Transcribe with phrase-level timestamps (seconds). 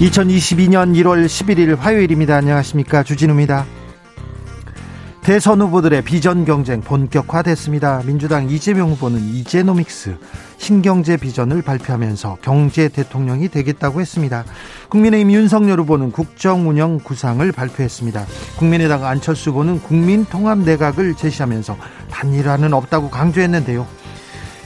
[0.00, 2.34] 2022년 1월 11일 화요일입니다.
[2.34, 3.02] 안녕하십니까.
[3.02, 3.66] 주진우입니다.
[5.20, 8.04] 대선 후보들의 비전 경쟁 본격화됐습니다.
[8.06, 10.16] 민주당 이재명 후보는 이제노믹스
[10.56, 14.44] 신경제 비전을 발표하면서 경제 대통령이 되겠다고 했습니다.
[14.88, 18.24] 국민의힘 윤석열 후보는 국정 운영 구상을 발표했습니다.
[18.56, 21.76] 국민의당 안철수 후보는 국민 통합 내각을 제시하면서
[22.10, 23.99] 단일화는 없다고 강조했는데요.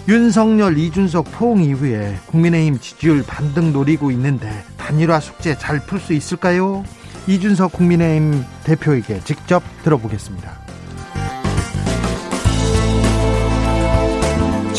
[0.07, 6.85] 윤석열, 이준석 포옹 이후에 국민의힘 지지율 반등 노리고 있는데 단일화 숙제 잘 풀 수 있을까요?
[7.27, 10.64] 이준석 국민의힘 대표에게 직접 들어보겠습니다.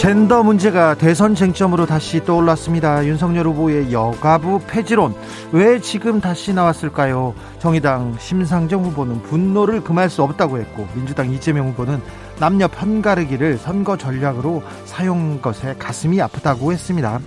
[0.06, 3.08] 젠더 문제가 대선 쟁점으로 다시 떠올랐습니다.
[3.08, 5.16] 윤석열 후보의 여가부 폐지론
[5.52, 7.34] 왜 지금 다시 나왔을까요?
[7.58, 12.04] 정의당 심상정 후보는 분노를 금할 수 없다고 했고 민주당 이재명 후보는
[12.40, 17.20] 남녀 편가르기를 선거 전략으로 사용 것에 가슴이 아프다고 했습니다.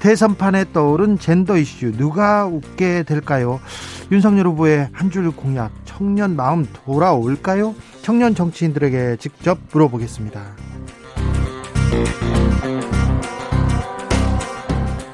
[0.00, 3.60] 대선판에 떠오른 젠더 이슈 누가 웃게 될까요?
[4.10, 7.74] 윤석열 후보의 한 줄 공약 청년 마음 돌아올까요?
[8.00, 10.40] 청년 정치인들에게 직접 물어보겠습니다.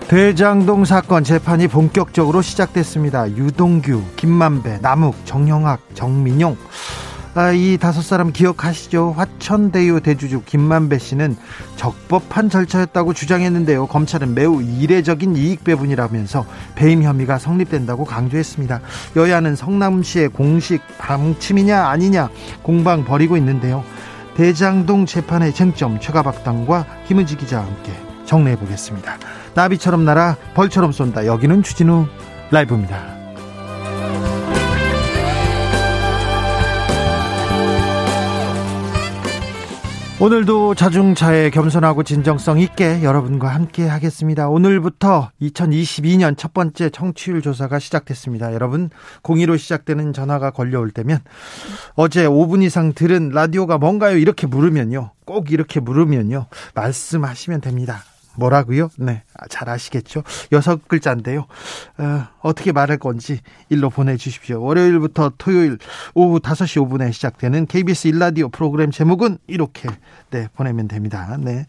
[0.08, 3.28] 대장동 사건 재판이 본격적으로 시작됐습니다.
[3.30, 6.56] 유동규, 김만배, 남욱, 정영학, 정민용
[7.36, 9.14] 아, 이 다섯 사람 기억하시죠?
[9.16, 11.36] 화천대유 대주주 김만배 씨는
[11.74, 13.88] 적법한 절차였다고 주장했는데요.
[13.88, 16.46] 검찰은 매우 이례적인 이익 배분이라면서
[16.76, 18.80] 배임 혐의가 성립된다고 강조했습니다.
[19.16, 22.30] 여야는 성남시의 공식 방침이냐 아니냐
[22.62, 23.82] 공방 벌이고 있는데요.
[24.36, 27.92] 대장동 재판의 쟁점 최가박당과 김은지 기자와 함께
[28.24, 29.16] 정리해 보겠습니다.
[29.54, 31.26] 나비처럼 날아 벌처럼 쏜다.
[31.26, 32.06] 여기는 추진우
[32.50, 33.14] 라이브입니다.
[40.20, 44.48] 오늘도 자중차에 겸손하고 진정성 있게 여러분과 함께 하겠습니다.
[44.48, 48.54] 오늘부터 2022년 첫 번째 청취율 조사가 시작됐습니다.
[48.54, 48.90] 여러분,
[49.24, 51.18] 02로 시작되는 전화가 걸려올 때면
[51.96, 54.16] 어제 5분 이상 들은 라디오가 뭔가요?
[54.16, 55.10] 이렇게 물으면요.
[55.24, 56.46] 꼭 이렇게 물으면요.
[56.74, 58.04] 말씀하시면 됩니다.
[58.36, 58.88] 뭐라고요?
[58.98, 60.22] 네, 아, 잘 아시겠죠?
[60.52, 61.46] 여섯 글자인데요.
[62.42, 64.62] 어, 떻게 말할 건지 일로 보내주십시오.
[64.62, 65.78] 월요일부터 토요일
[66.14, 69.88] 오후 5시 5분에 시작되는 KBS 일라디오 프로그램 제목은 이렇게
[70.30, 71.36] 네 보내면 됩니다.
[71.40, 71.66] 네,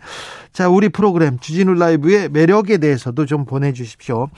[0.51, 4.29] 자 우리 프로그램 주진우 라이브의 매력에 대해서도 좀 보내주십시오.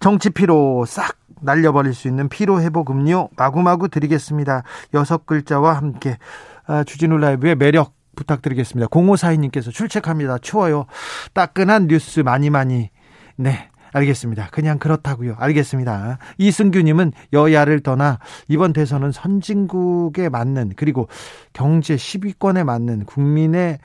[0.00, 4.62] 정치 피로 싹 날려버릴 수 있는 피로 회복 음료 마구마구 드리겠습니다.
[4.94, 6.18] 여섯 글자와 함께
[6.66, 8.88] 아, 주진우 라이브의 매력 부탁드리겠습니다.
[8.88, 10.38] 0542님께서 출첵합니다.
[10.38, 10.86] 추워요.
[11.32, 12.90] 따끈한 뉴스 많이 많이.
[13.36, 13.68] 네.
[13.92, 14.50] 알겠습니다.
[14.52, 15.34] 그냥 그렇다고요.
[15.38, 16.18] 알겠습니다.
[16.38, 21.08] 이승규님은 여야를 떠나 이번 대선은 선진국에 맞는 그리고
[21.52, 23.78] 경제 10위권에 맞는 국민의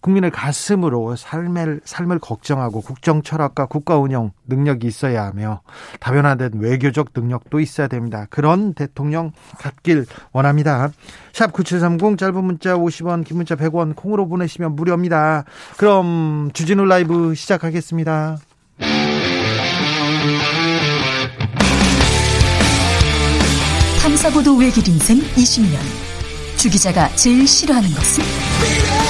[0.00, 5.60] 국민을 가슴으로 삶을, 삶을 걱정하고 국정 철학과 국가 운영 능력이 있어야 하며
[6.00, 8.26] 다변화된 외교적 능력도 있어야 됩니다.
[8.30, 10.90] 그런 대통령 갖길 원합니다.
[11.32, 15.44] 샵 9730 짧은 문자 50원 긴 문자 100원 콩으로 보내시면 무료입니다.
[15.76, 18.38] 그럼 주진우 라이브 시작하겠습니다.
[24.02, 25.78] 탐사보도 외길 인생 20년
[26.56, 29.09] 주 기자가 제일 싫어하는 것은?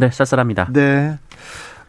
[0.00, 0.68] 네, 쌀쌀합니다.
[0.72, 1.18] 네.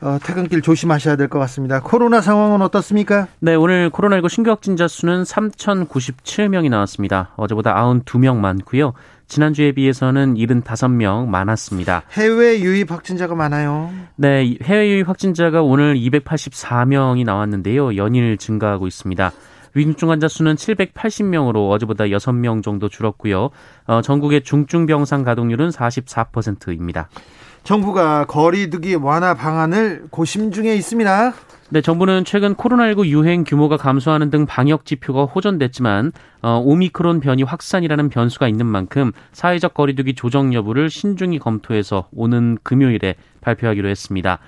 [0.02, 1.80] 어, 퇴근길 조심하셔야 될 것 같습니다.
[1.80, 3.28] 코로나 상황은 어떻습니까?
[3.40, 7.32] 네, 오늘 코로나19 신규 확진자 수는 3,097명이 나왔습니다.
[7.38, 8.94] 어제보다 92명 많고요.
[9.28, 12.02] 지난주에 비해서는 75명 많았습니다.
[12.14, 13.92] 해외 유입 확진자가 많아요.
[14.18, 17.96] 네, 해외 유입 확진자가 오늘 284명이 나왔는데요.
[17.96, 19.32] 연일 증가하고 있습니다.
[19.74, 23.52] 위중증 환자 수는 780명으로 어제보다 6명 정도 줄었고요.
[23.86, 27.08] 어, 전국의 중증 병상 가동률은 44%입니다.
[27.64, 31.34] 정부가 거리두기 완화 방안을 고심 중에 있습니다.
[31.70, 36.12] 네, 정부는 최근 코로나19 유행 규모가 감소하는 등 방역 지표가 호전됐지만
[36.42, 43.16] 어, 오미크론 변이 확산이라는 변수가 있는 만큼 사회적 거리두기 조정 여부를 신중히 검토해서 오는 금요일에
[43.40, 44.40] 발표하기로 했습니다.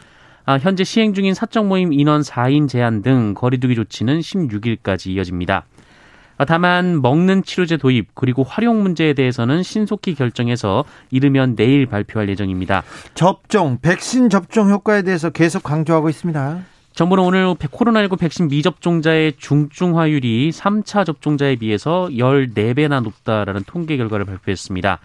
[0.46, 5.64] 아, 현재 시행 중인 사적 모임 인원 4인 제한 등 거리두기 조치는 16일까지 이어집니다.
[6.38, 12.84] 아, 다만 먹는 치료제 도입 그리고 활용 문제에 대해서는 신속히 결정해서 이르면 내일 발표할 예정입니다.
[13.14, 16.60] 접종, 백신 접종 효과에 대해서 계속 강조하고 있습니다.
[16.94, 25.00] 정부는 오늘 코로나19 백신 미접종자의 중증화율이 3차 접종자에 비해서 14배나 높다라는 통계 결과를 발표했습니다.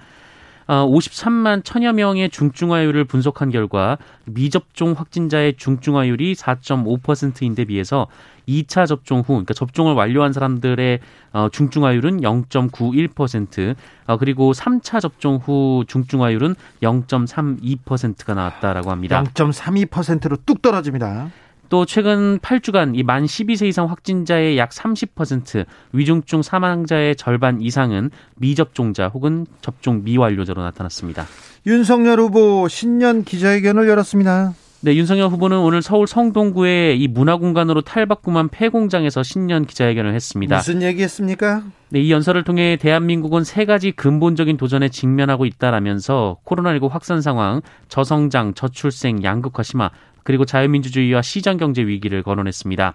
[0.68, 8.06] 53만 어, 천여 명의 중증화율을 분석한 결과 미접종 확진자의 중증화율이 4.5%인데 비해서
[8.46, 11.00] 2차 접종 후, 그러니까 접종을 완료한 사람들의
[11.32, 13.74] 어, 중증화율은 0.91%,
[14.06, 19.22] 어, 그리고 3차 접종 후 중증화율은 0.32%가 나왔다라고 합니다.
[19.24, 21.30] 0.32%로 뚝 떨어집니다.
[21.68, 29.08] 또 최근 8주간 이 만 12세 이상 확진자의 약 30%, 위중증 사망자의 절반 이상은 미접종자
[29.08, 31.26] 혹은 접종 미완료자로 나타났습니다.
[31.66, 34.54] 윤석열 후보 신년 기자회견을 열었습니다.
[34.80, 40.56] 네, 윤석열 후보는 오늘 서울 성동구의 이 문화공간으로 탈바꿈한 폐공장에서 신년 기자회견을 했습니다.
[40.56, 41.64] 무슨 얘기했습니까?
[41.88, 48.54] 네, 이 연설을 통해 대한민국은 세 가지 근본적인 도전에 직면하고 있다라면서 코로나19 확산 상황, 저성장,
[48.54, 49.90] 저출생, 양극화 심화,
[50.28, 52.94] 그리고 자유민주주의와 시장경제 위기를 거론했습니다.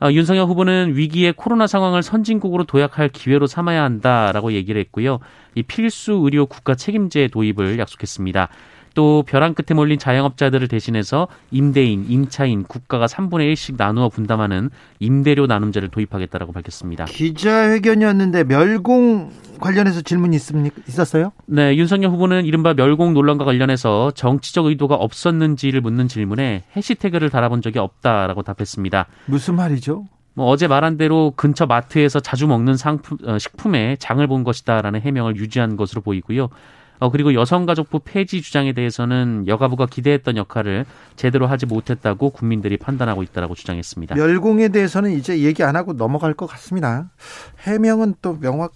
[0.00, 5.20] 어, 윤석열 후보는 위기의 코로나 상황을 선진국으로 도약할 기회로 삼아야 한다라고 얘기를 했고요.
[5.54, 8.48] 이 필수 의료 국가 책임제 도입을 약속했습니다.
[8.94, 15.88] 또 벼랑 끝에 몰린 자영업자들을 대신해서 임대인, 임차인, 국가가 3분의 1씩 나누어 분담하는 임대료 나눔제를
[15.88, 17.04] 도입하겠다라고 밝혔습니다.
[17.06, 19.30] 기자회견이었는데 멸공
[19.60, 20.82] 관련해서 질문이 있습니까?
[20.88, 21.32] 있었어요?
[21.46, 27.78] 네, 윤석열 후보는 이른바 멸공 논란과 관련해서 정치적 의도가 없었는지를 묻는 질문에 해시태그를 달아본 적이
[27.78, 29.06] 없다라고 답했습니다.
[29.26, 30.06] 무슨 말이죠?
[30.34, 35.36] 뭐 어제 말한 대로 근처 마트에서 자주 먹는 상품, 어, 식품에 장을 본 것이다라는 해명을
[35.36, 36.48] 유지한 것으로 보이고요.
[37.02, 43.56] 어, 그리고 여성가족부 폐지 주장에 대해서는 여가부가 기대했던 역할을 제대로 하지 못했다고 국민들이 판단하고 있다라고
[43.56, 44.14] 주장했습니다.
[44.14, 47.10] 멸공에 대해서는 이제 얘기 안 하고 넘어갈 것 같습니다.
[47.66, 48.72] 해명은 또 명확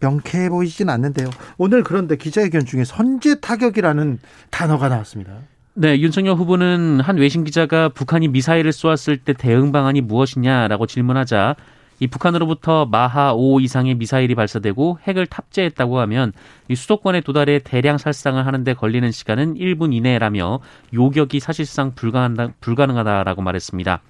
[0.00, 1.28] 명쾌해 보이진 않는데요.
[1.58, 5.32] 오늘 그런데 기자회견 중에 선제 타격이라는 단어가 나왔습니다.
[5.74, 11.56] 네, 윤석열 후보는 한 외신 기자가 북한이 미사일을 쏘았을 때 대응 방안이 무엇이냐라고 질문하자
[12.00, 16.32] 이 북한으로부터 마하 5 이상의 미사일이 발사되고 핵을 탑재했다고 하면
[16.68, 20.60] 이 수도권에 도달해 대량 살상을 하는데 걸리는 시간은 1분 이내라며
[20.92, 24.00] 요격이 사실상 불가능하다, 불가능하다라고 말했습니다.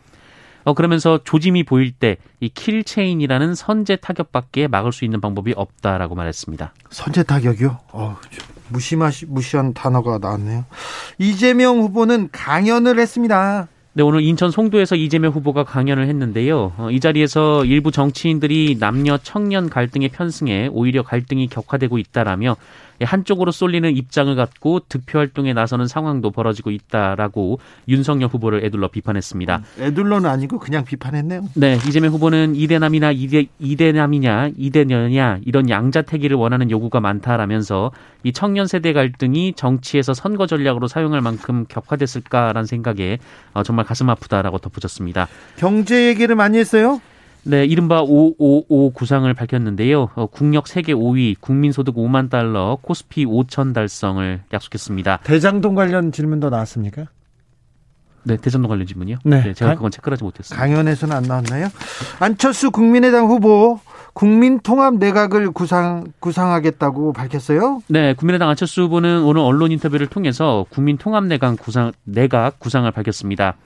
[0.64, 6.72] 어, 그러면서 조짐이 보일 때 이 킬체인이라는 선제 타격밖에 막을 수 있는 방법이 없다라고 말했습니다.
[6.88, 7.78] 선제 타격이요?
[7.92, 8.16] 어,
[8.68, 10.64] 무시무시, 무시한 단어가 나왔네요.
[11.18, 13.68] 이재명 후보는 강연을 했습니다.
[13.92, 16.72] 네, 오늘 인천 송도에서 이재명 후보가 강연을 했는데요.
[16.76, 23.50] 어, 이 자리에서 일부 정치인들이 남녀 청년 갈등에 편승해 오히려 갈등이 격화되고 있다라며 예, 한쪽으로
[23.50, 27.58] 쏠리는 입장을 갖고 득표 활동에 나서는 상황도 벌어지고 있다라고
[27.88, 29.62] 윤석열 후보를 애둘러 비판했습니다.
[29.78, 31.48] 음, 애둘러는 아니고 그냥 비판했네요.
[31.54, 37.90] 네, 이재명 후보는 이대남이나 이대 이대남이냐 이대녀냐 이런 양자택일을 원하는 요구가 많다라면서
[38.22, 43.18] 이 청년 세대 갈등이 정치에서 선거 전략으로 사용할 만큼 격화됐을까라는 생각에
[43.54, 45.28] 어, 정말 가슴 아프다라고 덧붙였습니다.
[45.56, 47.00] 경제 얘기를 많이 했어요?
[47.42, 50.10] 네, 이른바 555 구상을 밝혔는데요.
[50.14, 55.20] 어, 국력 세계 5위, 국민소득 5만 달러, 코스피 5천 달성을 약속했습니다.
[55.24, 57.06] 대장동 관련 질문도 나왔습니까?
[58.22, 59.18] 네, 대장동 관련 질문이요?
[59.24, 59.42] 네.
[59.42, 60.62] 네 제가 그건 체크하지 못했습니다.
[60.62, 61.68] 강연에서는 안 나왔나요?
[62.18, 63.80] 안철수 국민의당 후보
[64.12, 67.82] 국민통합 내각을 구상 구상하겠다고 밝혔어요?
[67.88, 73.56] 네, 국민의당 안철수 후보는 오늘 언론 인터뷰를 통해서 국민통합 내각 구상 내각 구상을 밝혔습니다.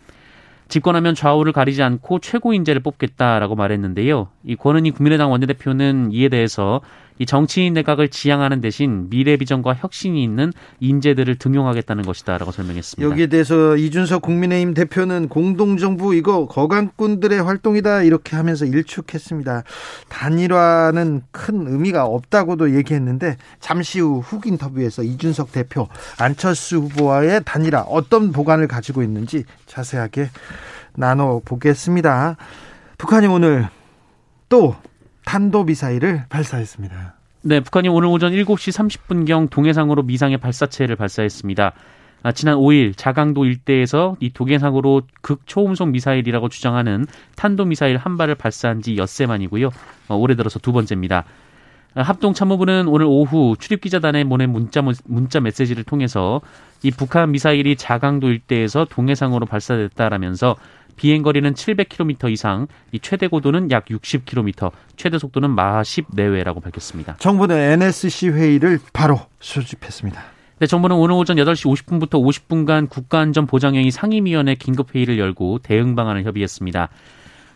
[0.68, 4.28] 집권하면 좌우를 가리지 않고 최고 인재를 뽑겠다라고 말했는데요.
[4.44, 6.80] 이 권은희 국민의당 원내대표는 이에 대해서
[7.18, 13.08] 이 정치인 내각을 지향하는 대신 미래 비전과 혁신이 있는 인재들을 등용하겠다는 것이다라고 설명했습니다.
[13.08, 19.62] 여기에 대해서 이준석 국민의힘 대표는 공동정부 이거 거강꾼들의 활동이다 이렇게 하면서 일축했습니다.
[20.08, 28.32] 단일화는 큰 의미가 없다고도 얘기했는데 잠시 후 훅 인터뷰에서 이준석 대표 안철수 후보와의 단일화 어떤
[28.32, 30.30] 보관을 가지고 있는지 자세하게
[30.94, 32.36] 나눠 보겠습니다.
[32.98, 33.68] 북한이 오늘
[34.48, 34.76] 또
[35.24, 37.14] 탄도 미사일을 발사했습니다.
[37.42, 41.72] 네, 북한이 오늘 오전 7시 30분경 동해상으로 미상의 발사체를 발사했습니다.
[42.22, 48.96] 아, 지난 5일 자강도 일대에서 이 도계상으로 극초음속 미사일이라고 주장하는 탄도미사일 한 발을 발사한 지
[48.96, 49.68] 엿새 만이고요.
[50.08, 51.24] 어, 올해 들어서 두 번째입니다.
[51.94, 56.40] 아, 합동참모부는 오늘 오후 출입기자단에 보낸 문자, 문자 메시지를 통해서
[56.82, 60.56] 이 북한 미사일이 자강도 일대에서 동해상으로 발사됐다라면서
[60.96, 67.16] 비행 거리는 700km 이상, 이 최대 고도는 약 60km, 최대 속도는 마하 10 내외라고 밝혔습니다.
[67.18, 70.22] 정부는 NSC 회의를 바로 수집했습니다.
[70.60, 76.88] 네, 정부는 오늘 오전 8시 50분부터 50분간 국가안전보장회의 상임위원회 긴급회의를 열고 대응 방안을 협의했습니다.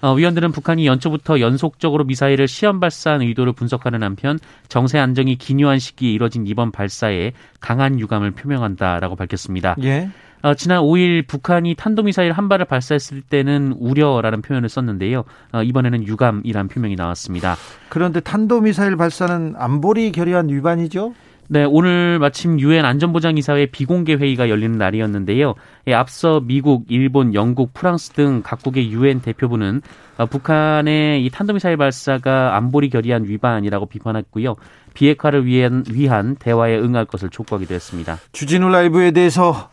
[0.00, 6.12] 어, 위원들은 북한이 연초부터 연속적으로 미사일을 시험 발사한 의도를 분석하는 한편 정세 안정이 기묘한 시기에
[6.12, 9.74] 이뤄진 이번 발사에 강한 유감을 표명한다라고 밝혔습니다.
[9.82, 10.10] 예.
[10.42, 15.24] 어, 지난 5일 북한이 탄도미사일 한 발을 발사했을 때는 우려라는 표현을 썼는데요.
[15.52, 17.56] 어, 이번에는 유감이란 표명이 나왔습니다.
[17.88, 21.14] 그런데 탄도미사일 발사는 안보리 결의안 위반이죠?
[21.50, 25.54] 네, 오늘 마침 유엔 안전보장이사회 비공개 회의가 열리는 날이었는데요.
[25.86, 29.80] 예, 앞서 미국, 일본, 영국, 프랑스 등 각국의 유엔 대표부는
[30.18, 34.56] 어, 북한의 이 탄도미사일 발사가 안보리 결의안 위반이라고 비판했고요.
[34.92, 38.18] 비핵화를 위한, 위한 대화에 응할 것을 촉구하기도 했습니다.
[38.32, 39.70] 주진우 라이브에 대해서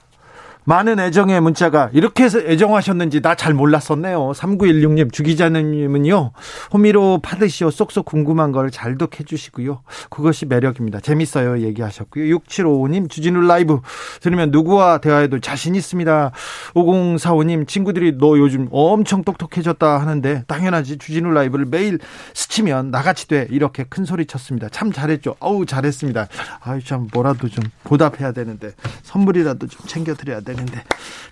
[0.65, 4.31] 많은 애정의 문자가 이렇게 해서 애정하셨는지 나 잘 몰랐었네요.
[4.31, 6.31] 3916님, 주기자님은요,
[6.73, 9.81] 호미로 파드시오 쏙쏙 궁금한 걸 잘도 해주시고요.
[10.09, 10.99] 그것이 매력입니다.
[10.99, 11.59] 재밌어요.
[11.59, 12.37] 얘기하셨고요.
[12.37, 13.81] 6755님, 주진우 라이브
[14.21, 16.31] 들으면 누구와 대화해도 자신 있습니다.
[16.73, 20.97] 5045님, 친구들이 너 요즘 엄청 똑똑해졌다 하는데, 당연하지.
[20.97, 21.99] 주진우 라이브를 매일
[22.33, 23.47] 스치면 나같이 돼.
[23.51, 24.69] 이렇게 큰 소리 쳤습니다.
[24.69, 25.35] 참 잘했죠.
[25.39, 26.27] 어우, 잘했습니다.
[26.61, 28.71] 아유, 참, 뭐라도 좀 보답해야 되는데,
[29.03, 30.54] 선물이라도 좀 챙겨드려야 돼.
[30.55, 30.83] 되는데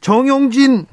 [0.01, 0.85] 정용진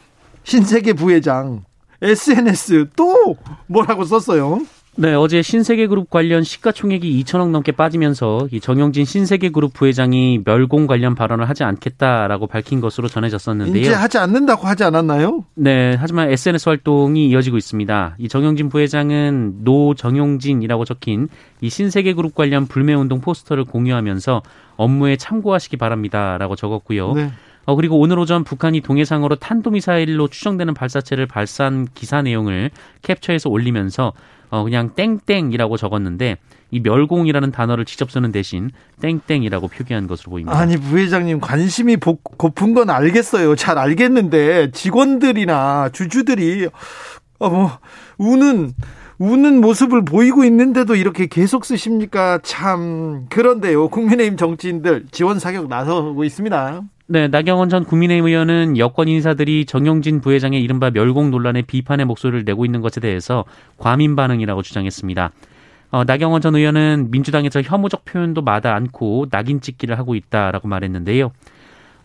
[0.45, 1.65] 신세계 부회장
[2.03, 4.61] SNS 또 뭐라고 썼어요?
[4.97, 11.49] 네, 어제 신세계그룹 관련 시가총액이 2천억 넘게 빠지면서 이 정영진 신세계그룹 부회장이 멸공 관련 발언을
[11.49, 13.81] 하지 않겠다라고 밝힌 것으로 전해졌었는데요.
[13.81, 15.45] 이제 하지 않는다고 하지 않았나요?
[15.55, 18.17] 네, 하지만 SNS 활동이 이어지고 있습니다.
[18.19, 21.29] 이 정영진 부회장은 노 정용진이라고 적힌
[21.61, 24.43] 이 신세계그룹 관련 불매운동 포스터를 공유하면서
[24.77, 27.13] 업무에 참고하시기 바랍니다라고 적었고요.
[27.13, 27.31] 네.
[27.71, 32.73] 어, 그리고 오늘 오전 북한이 동해상으로 탄도미사일로 추정되는 발사체를 발사한 기사 내용을
[33.03, 34.13] 캡처해서 올리면서
[34.49, 36.39] 어, 그냥 땡땡이라고 적었는데
[36.73, 40.59] 이 멸공이라는 단어를 직접 쓰는 대신 땡땡이라고 표기한 것으로 보입니다.
[40.59, 43.55] 아니 부회장님 관심이 고픈 건 알겠어요.
[43.55, 46.69] 잘 알겠는데 직원들이나 주주들이
[47.39, 47.71] 어뭐
[48.19, 48.73] 우는
[49.19, 52.41] 우는 모습을 보이고 있는데도 이렇게 계속 쓰십니까?
[52.43, 53.89] 참 그런데요.
[53.89, 56.83] 국민의힘 정치인들 지원 사격 나서고 있습니다.
[57.13, 62.65] 네, 나경원 전 국민의힘 의원은 여권 인사들이 정용진 부회장의 이른바 멸공 논란에 비판의 목소리를 내고
[62.65, 63.45] 있는 것에 대해서
[63.79, 65.33] 과민 반응이라고 주장했습니다.
[65.91, 71.33] 어, 나경원 전 의원은 민주당에서 혐오적 표현도 마다 않고 낙인 찍기를 하고 있다라고 말했는데요.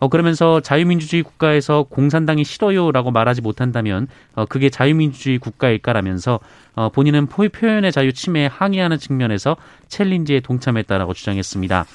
[0.00, 6.40] 어, 그러면서 자유민주주의 국가에서 공산당이 싫어요라고 말하지 못한다면 어, 그게 자유민주주의 국가일까라면서
[6.74, 11.86] 어, 본인은 표현의 자유 침해에 항의하는 측면에서 챌린지에 동참했다라고 주장했습니다.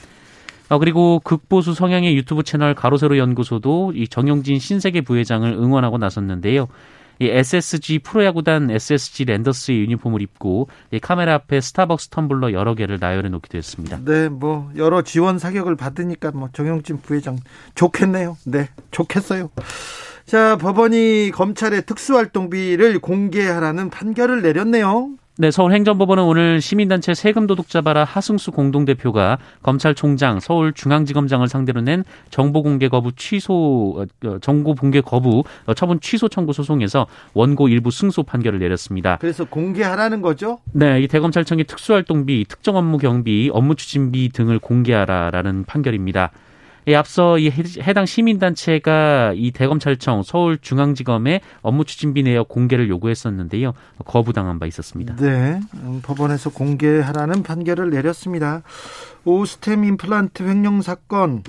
[0.71, 6.69] 어, 그리고 극보수 성향의 유튜브 채널 가로세로 연구소도 이 정용진 신세계 부회장을 응원하고 나섰는데요.
[7.19, 13.27] 이 SSG 프로야구단 SSG 랜더스의 유니폼을 입고 이 카메라 앞에 스타벅스 텀블러 여러 개를 나열해
[13.27, 13.99] 놓기도 했습니다.
[14.05, 17.37] 네, 뭐 여러 지원 사격을 받으니까 뭐 정용진 부회장
[17.75, 18.37] 좋겠네요.
[18.45, 19.49] 네, 좋겠어요.
[20.25, 25.09] 자, 법원이 검찰의 특수활동비를 공개하라는 판결을 내렸네요.
[25.41, 32.89] 네, 서울행정법원은 오늘 시민단체 세금 도둑 잡아라 하승수 공동대표가 검찰총장, 서울중앙지검장을 상대로 낸 정보 공개
[32.89, 38.59] 거부 취소 어, 정보 공개 거부 어, 처분 취소 청구 소송에서 원고 일부 승소 판결을
[38.59, 39.17] 내렸습니다.
[39.19, 40.59] 그래서 공개하라는 거죠?
[40.73, 46.29] 네, 이 대검찰청이 특수활동비, 특정 업무 경비, 업무 추진비 등을 공개하라라는 판결입니다.
[46.87, 53.73] 예, 앞서 이 해당 시민단체가 이 대검찰청 서울중앙지검의 업무 추진비 내역 공개를 요구했었는데요.
[54.05, 55.15] 거부당한 바 있었습니다.
[55.17, 55.59] 네.
[55.75, 58.63] 음, 법원에서 공개하라는 판결을 내렸습니다.
[59.25, 61.43] 오스템 임플란트 횡령 사건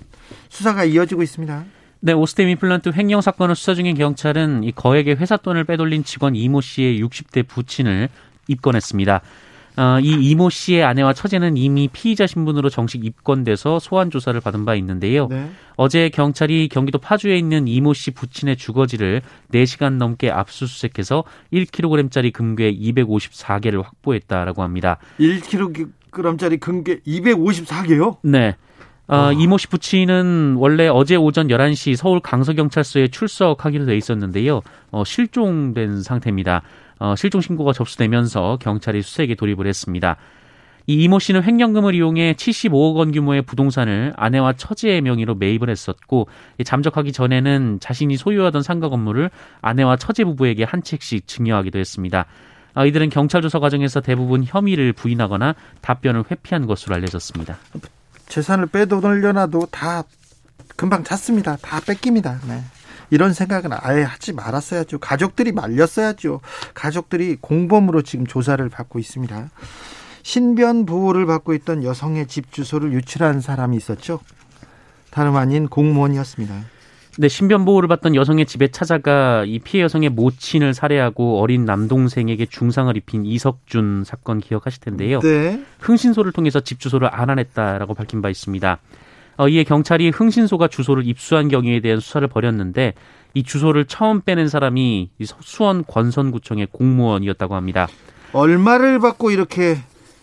[0.51, 1.65] 수사가 이어지고 있습니다.
[2.01, 6.61] 네, 오스템 임플란트 횡령 사건을 수사 중인 경찰은 이 거액의 회사 돈을 빼돌린 직원 이모
[6.61, 8.09] 씨의 60대 부친을
[8.49, 9.21] 입건했습니다.
[9.77, 14.75] 어, 이 이모 씨의 아내와 처제는 이미 피의자 신분으로 정식 입건돼서 소환 조사를 받은 바
[14.75, 15.29] 있는데요.
[15.29, 15.51] 네.
[15.77, 23.83] 어제 경찰이 경기도 파주에 있는 이모 씨 부친의 주거지를 4시간 넘게 압수수색해서 1kg짜리 금괴 254개를
[23.83, 24.99] 확보했다라고 합니다.
[25.19, 28.19] 1kg짜리 금괴 254개요?
[28.23, 28.57] 네.
[29.09, 34.63] 어, 이모 씨 부친은 원래 어제 오전 11시 서울 강서경찰서에 출석하기로 돼 있었는데요.
[34.91, 36.63] 어, 실종된 상태입니다.
[37.03, 40.17] 어, 실종 신고가 접수되면서 경찰이 수색에 돌입을 했습니다.
[40.87, 46.29] 이 이모 씨는 횡령금을 이용해 75억 원 규모의 부동산을 아내와 처제의 명의로 매입을 했었고
[46.65, 49.31] 잠적하기 전에는 자신이 소유하던 상가 건물을
[49.63, 52.27] 아내와 처제 부부에게 한 채씩 증여하기도 했습니다.
[52.75, 57.59] 아, 이들은 경찰 조사 과정에서 대부분 혐의를 부인하거나 답변을 회피한 것으로 알려졌습니다.
[58.29, 60.05] 재산을 빼돌려놔도 다
[60.77, 61.57] 금방 찾습니다.
[61.57, 62.39] 다 뺏깁니다.
[62.47, 62.63] 네.
[63.13, 64.99] 이런 생각은 아예 하지 말았어야죠.
[64.99, 66.41] 가족들이 말렸어야죠.
[66.73, 69.51] 가족들이 공범으로 지금 조사를 받고 있습니다.
[70.23, 74.19] 신변 보호를 받고 있던 여성의 집 주소를 유출한 사람이 있었죠.
[75.11, 76.55] 다름 아닌 공무원이었습니다.
[77.19, 82.97] 네, 신변 보호를 받던 여성의 집에 찾아가 이 피해 여성의 모친을 살해하고 어린 남동생에게 중상을
[82.97, 85.21] 입힌 이석준 사건 기억하실 텐데요.
[85.21, 85.63] 네.
[85.81, 88.79] 흥신소를 통해서 집 주소를 알아냈다라고 밝힌 바 있습니다.
[89.43, 92.95] 어, 이에 경찰이 흥신소가 주소를 입수한 경위에 대한 수사를 벌였는데
[93.35, 97.89] 이 주소를 처음 빼낸 사람이 수원 권선구청의 공무원이었다고 합니다.
[98.33, 99.79] 얼마를 받고 이렇게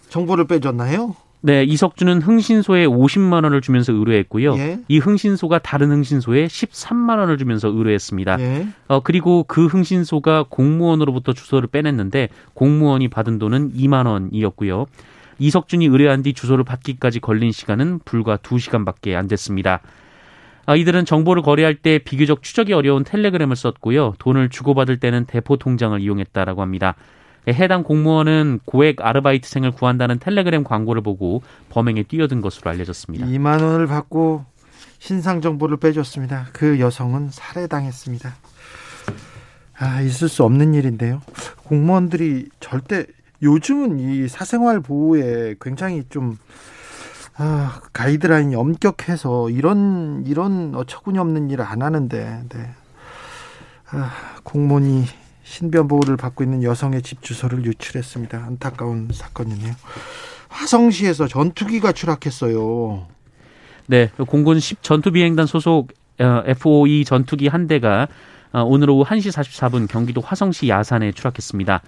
[0.07, 1.17] 정보를 빼줬나요?
[1.41, 4.55] 네, 이석준은 흥신소에 50만 원을 주면서 의뢰했고요.
[4.57, 4.79] 예.
[4.88, 8.39] 이 흥신소가 다른 흥신소에 13만 원을 주면서 의뢰했습니다.
[8.39, 8.67] 예.
[8.88, 14.85] 어, 그리고 그 흥신소가 공무원으로부터 주소를 빼냈는데 공무원이 받은 돈은 2만 원이었고요.
[15.39, 19.81] 이석준이 의뢰한 뒤 주소를 받기까지 걸린 시간은 불과 2시간밖에 안 됐습니다.
[20.65, 24.13] 아, 이들은 정보를 거래할 때 비교적 추적이 어려운 텔레그램을 썼고요.
[24.19, 26.96] 돈을 주고받을 때는 대포 통장을 이용했다라고 합니다.
[27.48, 33.25] 해당 공무원은 고액 아르바이트생을 구한다는 텔레그램 광고를 보고 범행에 뛰어든 것으로 알려졌습니다.
[33.25, 34.46] 2만 원을 받고
[35.00, 36.48] 신상 정보를 빼줬습니다.
[36.53, 38.36] 그 여성은 살해당했습니다.
[39.79, 41.22] 아, 있을 수 없는 일인데요.
[41.63, 43.05] 공무원들이 절대
[43.41, 46.38] 요즘은 이 사생활 보호에 굉장히 좀
[47.36, 52.69] 아, 가이드라인이 엄격해서 이런 이런 어처구니 없는 일을 안 하는데 네.
[53.91, 54.12] 아,
[54.43, 55.05] 공무원이
[55.43, 58.38] 신변 보호를 받고 있는 여성의 집 주소를 유출했습니다.
[58.38, 59.74] 안타까운 사건이네요.
[60.50, 63.08] 화성시에서 전투기가 추락했어요.
[63.88, 68.08] 네, 공군 10 전투비행단 소속 FOE 전투기 한 대가
[68.51, 71.81] 어, 오늘 오후 1시 44분 경기도 화성시 야산에 추락했습니다.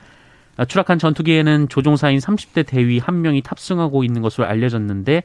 [0.62, 5.24] 아, 추락한 전투기에는 조종사인 30대 대위 한 명이 탑승하고 있는 것으로 알려졌는데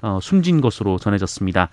[0.00, 1.68] 어, 숨진 것으로 전해졌습니다.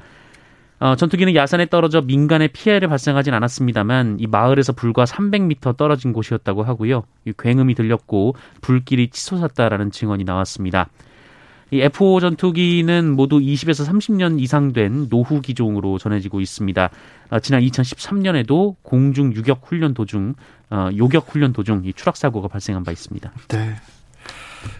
[0.81, 7.03] 어, 전투기는 야산에 떨어져 민간에 피해를 발생하진 않았습니다만 이 마을에서 불과 300m 떨어진 곳이었다고 하고요.
[7.23, 10.89] 이 굉음이 들렸고 불길이 치솟았다라는 증언이 나왔습니다.
[11.71, 16.89] 이 F5 전투기는 모두 20에서 30년 이상 된 노후 기종으로 전해지고 있습니다.
[17.29, 20.35] 어, 지난 2013년에도 공중 유격 훈련 도중
[20.69, 23.31] 어, 요격 훈련 도중 이 추락 사고가 발생한 바 있습니다.
[23.49, 23.75] 네.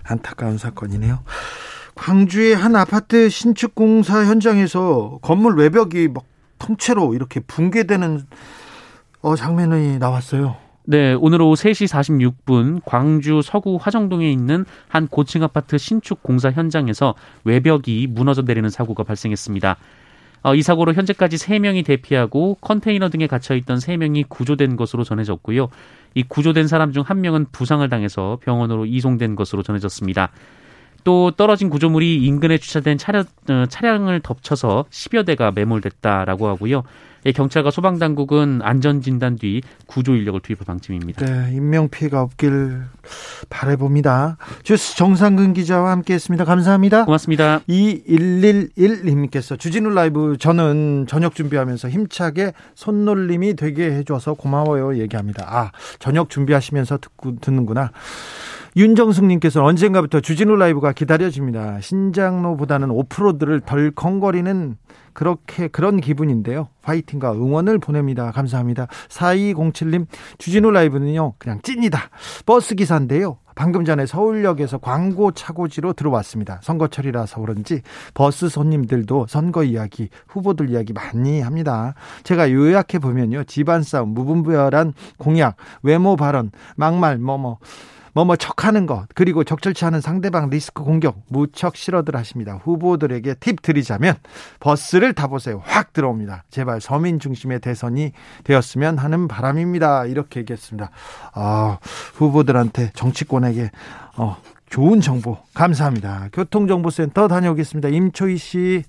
[0.04, 1.20] 안타까운 사건이네요.
[1.96, 6.26] 광주의 한 아파트 신축 공사 현장에서 건물 외벽이 막
[6.60, 8.22] 통째로 이렇게 붕괴되는
[9.22, 10.58] 어, 장면이 나왔어요.
[10.88, 11.88] 네, 오늘 오후 3시
[12.46, 19.04] 46분 광주 서구 화정동에 있는 한 고층 아파트 신축 공사 현장에서 외벽이 무너져 내리는 사고가
[19.04, 19.78] 발생했습니다.
[20.46, 25.70] 어, 이 사고로 현재까지 3명이 대피하고 컨테이너 등에 갇혀 있던 3명이 구조된 것으로 전해졌고요.
[26.14, 30.30] 이 구조된 사람 중 한 명은 부상을 당해서 병원으로 이송된 것으로 전해졌습니다.
[31.04, 36.84] 또 떨어진 구조물이 인근에 주차된 차량, 어, 차량을 덮쳐서 10여 대가 매몰됐다라고 하고요.
[37.26, 41.26] 예, 경찰과 소방당국은 안전진단 뒤 구조 인력을 투입할 방침입니다.
[41.26, 42.84] 네, 인명 피해가 없길
[43.50, 44.38] 바래봅니다.
[44.62, 46.46] 주스 정상근 기자와 함께했습니다.
[46.46, 47.06] 감사합니다.
[47.06, 47.62] 고맙습니다.
[47.68, 55.46] 2111님께서 주진우 라이브 저는 저녁 준비하면서 힘차게 손놀림이 되게 해줘서 고마워요 얘기합니다.
[55.48, 57.92] 아 저녁 준비하시면서 듣고 듣는구나.
[58.78, 61.80] 윤정숙님께서 언젠가부터 주진우 라이브가 기다려집니다.
[61.80, 64.76] 신작로보다는 오프로드를 덜컹거리는
[65.16, 66.68] 그렇게 그런 기분인데요.
[66.84, 68.32] 파이팅과 응원을 보냅니다.
[68.32, 68.88] 감사합니다.
[69.08, 70.06] 4207님
[70.38, 71.34] 주진우 라이브는요.
[71.40, 72.00] 그냥 찐이다.
[72.46, 73.40] 버스 기사인데요.
[73.56, 76.60] 방금 전에 서울역에서 광고 차고지로 들어왔습니다.
[76.62, 77.82] 선거철이라서 그런지
[78.14, 81.96] 버스 손님들도 선거 이야기, 후보들 이야기 많이 합니다.
[82.24, 83.46] 제가 요약해 보면요.
[83.46, 87.60] 집안 싸움, 무분별한 공약, 외모 발언, 막말, 뭐뭐
[88.16, 92.60] 뭐뭐 척하는 것 그리고 적절치 않은 상대방 리스크 공격 무척 싫어들 하십니다.
[92.64, 94.16] 후보들에게 팁 드리자면
[94.62, 95.62] 버스를 타보세요.
[95.66, 96.46] 확 들어옵니다.
[96.50, 98.14] 제발 서민 중심의 대선이
[98.46, 100.06] 되었으면 하는 바람입니다.
[100.06, 100.92] 이렇게 얘기했습니다.
[101.34, 101.78] 아,
[102.14, 103.70] 후보들한테 정치권에게
[104.16, 104.38] 어,
[104.70, 106.30] 좋은 정보 감사합니다.
[106.32, 107.90] 교통정보센터 다녀오겠습니다.
[107.90, 108.84] 임초희 씨.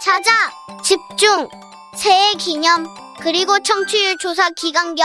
[0.00, 0.30] 찾아
[0.82, 1.48] 집중
[1.96, 2.86] 새해 기념
[3.20, 5.04] 그리고 청취율 조사 기간 겸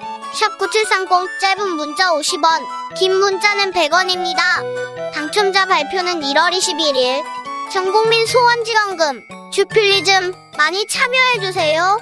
[0.33, 5.13] 샵9730 짧은 문자 50원, 긴 문자는 100원입니다.
[5.13, 7.23] 당첨자 발표는 1월 21일.
[7.71, 11.97] 전국민 소원지원금, 주필리즘 많이 참여해주세요.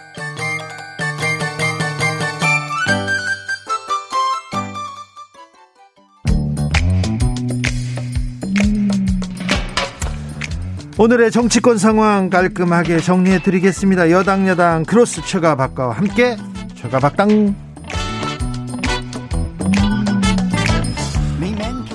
[10.97, 14.11] 오늘의 정치권 상황 깔끔하게 정리해 드리겠습니다.
[14.11, 16.35] 여당 야당 크로스 최가박과 함께
[16.75, 17.68] 최가박당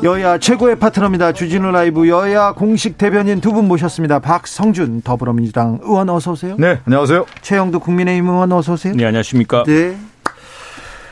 [0.04, 1.32] 여야 최고의 파트너입니다.
[1.32, 4.18] 주진우 라이브 여야 공식 대변인 두 분 모셨습니다.
[4.18, 6.56] 박성준 더불어민주당 의원 어서 오세요.
[6.58, 7.24] 네, 안녕하세요.
[7.40, 8.94] 최형두 국민의힘 의원 어서 오세요.
[8.94, 9.62] 네, 안녕하십니까.
[9.64, 9.96] 네.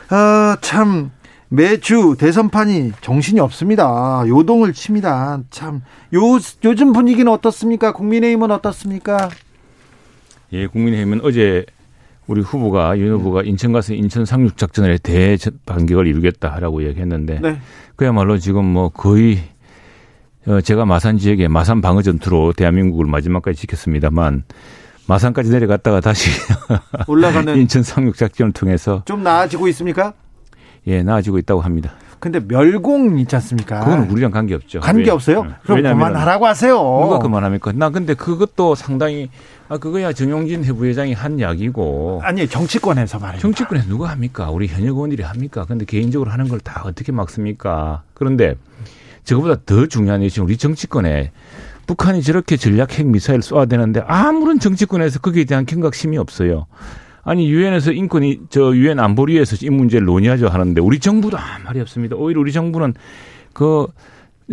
[0.09, 1.09] 아, 참
[1.49, 4.23] 매주 대선판이 정신이 없습니다.
[4.27, 5.39] 요동을 칩니다.
[5.49, 5.81] 참
[6.13, 6.21] 요,
[6.63, 7.93] 요즘 분위기는 어떻습니까?
[7.93, 9.29] 국민의힘은 어떻습니까?
[10.51, 11.65] 예, 국민의힘은 어제
[12.27, 17.59] 우리 후보가 윤 후보가 인천 가서 인천 상륙 작전에 대반격을 이루겠다라고 얘기했는데 네.
[17.95, 19.39] 그야말로 지금 뭐 거의
[20.45, 24.43] 어, 제가 마산 지역에 마산 방어 전투로 대한민국을 마지막까지 지켰습니다만
[25.07, 26.29] 마산까지 내려갔다가 다시
[27.07, 30.13] 올라가는 인천 상륙 작전을 통해서 좀 나아지고 있습니까?
[30.87, 31.93] 예, 나아지고 있다고 합니다.
[32.23, 33.81] 근데 멸공 있지 않습니까?
[33.81, 34.79] 그건 우리랑 관계 없죠.
[34.79, 35.45] 관계 없어요?
[35.63, 36.73] 그럼 그만하라고 하세요.
[36.77, 37.73] 누가 그만합니까?
[37.73, 39.29] 나 근데 그것도 상당히
[39.67, 43.41] 아 그거야 정용진 부회장이 한 이야기고 아니 정치권에서 말이에요.
[43.41, 44.49] 정치권에서 누가 합니까?
[44.51, 45.65] 우리 현역 의원들이 합니까?
[45.67, 48.03] 근데 개인적으로 하는 걸 다 어떻게 막습니까?
[48.13, 48.55] 그런데
[49.25, 51.31] 저거보다 더 중요한 것이 우리 정치권에
[51.87, 56.67] 북한이 저렇게 전략 핵 미사일 쏘아 되는데 아무런 정치권에서 거기에 대한 경각심이 없어요.
[57.23, 62.15] 아니 유엔에서 인권이 저 유엔 안보리에서 이 문제를 논의하죠 하는데 우리 정부도 아무 말이 없습니다.
[62.17, 62.93] 오히려 우리 정부는
[63.53, 63.87] 그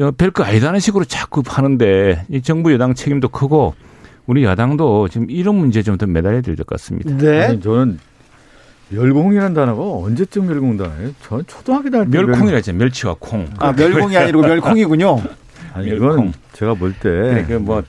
[0.01, 3.75] 어, 별거 아니다는 식으로 자꾸 하는데 이 정부 여당 책임도 크고
[4.27, 7.17] 우리 야당도 지금 이런 문제 좀 더 매달려야 될 것 같습니다.
[7.17, 7.45] 네.
[7.47, 7.99] 아니, 저는
[8.91, 11.11] 멸공이라는 단어가 언제쯤 멸공 단어예요?
[11.23, 12.73] 저는 초등학교 다닐 때 멸콩이라 했죠.
[12.73, 13.47] 멸치와 콩.
[13.59, 15.21] 아 멸공이 아니고 멸콩이군요.
[15.75, 17.83] 아니 이건 제가 볼때 네, 뭐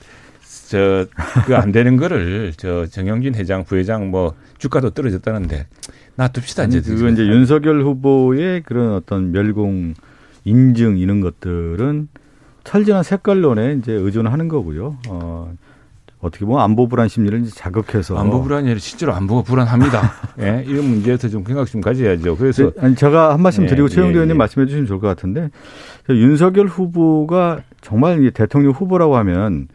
[0.72, 1.06] 저
[1.46, 5.66] 그 안 되는 거를 저 정영진 회장 부회장 뭐 주가도 떨어졌다는데
[6.16, 9.94] 놔둡시다 이제 그 이제 윤석열 후보의 그런 어떤 멸공
[10.44, 12.08] 인증 이런 것들은
[12.64, 14.96] 철저한 색깔론에 이제 의존하는 거고요.
[15.08, 15.52] 어,
[16.20, 20.12] 어떻게 보면 안보 불안 심리를 자극해서 안보 불안이 아니라 실제로 안보가 불안합니다.
[20.40, 22.36] 예, 이런 문제에서 좀 생각 좀 가져야죠.
[22.36, 24.38] 그래서 네, 아니 제가 한 말씀 예, 드리고 예, 최영도 의원님 예.
[24.38, 25.50] 말씀해 주시면 좋을 것 같은데
[26.08, 29.66] 윤석열 후보가 정말 대통령 후보라고 하면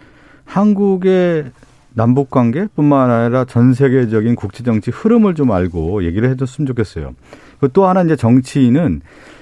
[0.47, 1.51] 한국의
[1.93, 7.13] 남북 관계뿐만 아니라 전 세계적인 국제 정치 흐름을 좀 알고 얘기를 해줬으면 좋겠어요.
[7.73, 9.01] 또 하나 이제 정치인은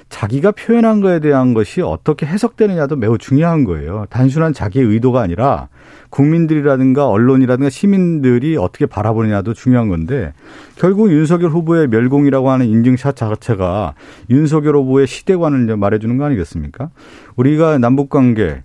[0.09, 4.05] 자기가 표현한 거에 대한 것이 어떻게 해석되느냐도 매우 중요한 거예요.
[4.09, 5.67] 단순한 자기의 의도가 아니라
[6.09, 10.31] 국민들이라든가 언론이라든가 시민들이 어떻게 바라보느냐도 중요한 건데
[10.75, 13.95] 결국 윤석열 후보의 멸공이라고 하는 인증샷 자체가
[14.29, 16.89] 윤석열 후보의 시대관을 말해주는 거 아니겠습니까?
[17.35, 18.63] 우리가 남북 관계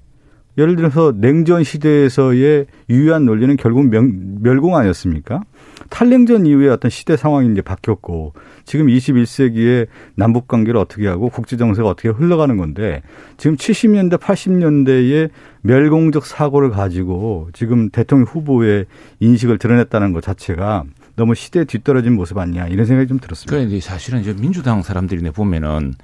[0.61, 5.41] 예를 들어서 냉전 시대에서의 유효한 논리는 결국 멸공 아니었습니까?
[5.89, 11.89] 탈냉전 이후에 어떤 시대 상황이 이제 바뀌었고 지금 21세기에 남북 관계를 어떻게 하고 국제 정세가
[11.89, 13.03] 어떻게 흘러가는 건데
[13.39, 15.31] 지금 70년대 80년대에
[15.63, 18.85] 멸공적 사고를 가지고 지금 대통령 후보의
[19.21, 20.85] 인식을 드러냈다는 것 자체가
[21.17, 23.51] 너무 시대에 뒤떨어진 모습 아니냐 이런 생각이 좀 들었습니다.
[23.51, 25.95] 그런데 사실은 이제 민주당 사람들이 보면은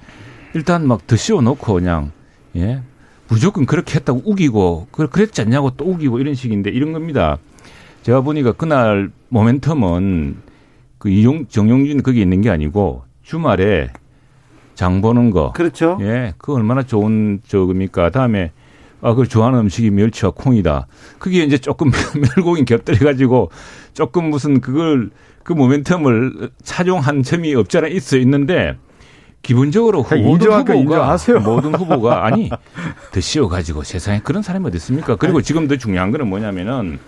[0.54, 2.10] 일단 막 드시워 놓고 그냥
[2.56, 2.80] 예
[3.28, 7.38] 무조건 그렇게 했다고 우기고 그랬지 않냐고 또 우기고 이런 식인데 이런 겁니다.
[8.02, 10.36] 제가 보니까 그날 모멘텀은
[10.98, 13.90] 그 이용 정용진 거기 있는 게 아니고 주말에
[14.74, 15.52] 장 보는 거.
[15.52, 15.98] 그렇죠.
[16.02, 18.10] 예, 그 얼마나 좋은 저겁니까.
[18.10, 18.52] 다음에
[19.00, 20.86] 아, 그걸 좋아하는 음식이 멸치와 콩이다.
[21.18, 21.90] 그게 이제 조금
[22.36, 23.50] 멸공이 곁들여 가지고
[23.94, 25.10] 조금 무슨 그걸
[25.42, 28.76] 그 모멘텀을 차용한 점이 없지 않아 있어 있는데
[29.46, 31.38] 기본적으로 모든 후보가 인정하세요.
[31.38, 32.50] 모든 후보가 아니
[33.12, 35.14] 드시오 가지고 세상에 그런 사람이 어디 있습니까?
[35.14, 36.98] 그리고 지금 더 중요한 거는 뭐냐면은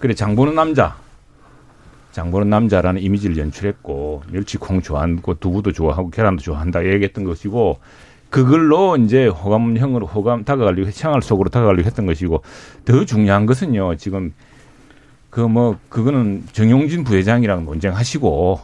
[0.00, 0.96] 그래 장 보는 남자
[2.10, 7.78] 장 보는 남자라는 이미지를 연출했고 멸치콩 좋아하고 두부도 좋아하고 계란도 좋아한다 얘기했던 것이고
[8.28, 12.42] 그걸로 이제 호감형으로 호감 다가가려고 향을 속으로 다가가려고 했던 것이고
[12.84, 14.32] 더 중요한 것은요 지금
[15.30, 18.60] 그 뭐 그거는 정용진 부회장이랑 논쟁하시고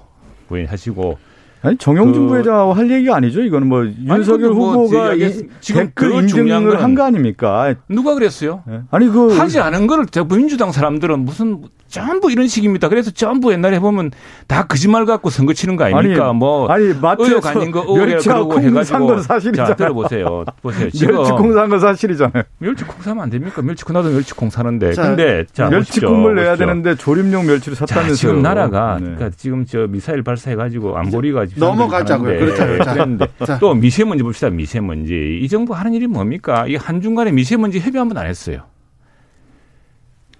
[0.48, 1.29] 부회하시고
[1.62, 3.42] 아니 정영준 그, 부회장하고 할 얘기가 아니죠.
[3.42, 7.74] 이거는 뭐 윤석열 뭐 후보가 이, 지금 댓글 인증을 한 거 아닙니까?
[7.88, 8.62] 누가 그랬어요?
[8.66, 8.80] 네.
[8.90, 12.88] 아니 그 하지 않은 거를 민주당 사람들은 무슨 전부 이런 식입니다.
[12.88, 14.12] 그래서 전부 옛날에 보면
[14.46, 16.28] 다 거짓말 갖고 선거 치는 거 아닙니까?
[16.30, 19.70] 아니, 뭐 아니, 마트에서 의혹 아닌 거 의혹이라고 멸치하고 그러고 콩 해가지고 산건 사실이잖아요.
[19.72, 20.44] 자, 들어보세요.
[20.62, 20.90] 보세요.
[20.94, 22.42] 지금 멸치 콩 산건 사실이잖아요.
[22.58, 23.60] 멸치 콩 사면 안 됩니까?
[23.62, 24.92] 멸치 콩 나도 멸치 콩 사는데.
[24.92, 26.66] 자, 근데 자, 멸치국물 내야 보십시오.
[26.66, 28.14] 되는데 조림용 멸치를 자, 샀다면서요.
[28.16, 29.06] 지금 나라가 네.
[29.06, 32.38] 그러니까 지금 저 미사일 발사해 가지고 안보리가 지금 넘어가자고요.
[32.54, 32.84] 사람들이 그렇죠.
[32.84, 33.58] 가는데 자.
[33.58, 34.50] 또 미세먼지 봅시다.
[34.50, 36.66] 미세먼지 이 정부 하는 일이 뭡니까?
[36.66, 38.62] 이 한중간에 미세먼지 협의 한 번 안 했어요.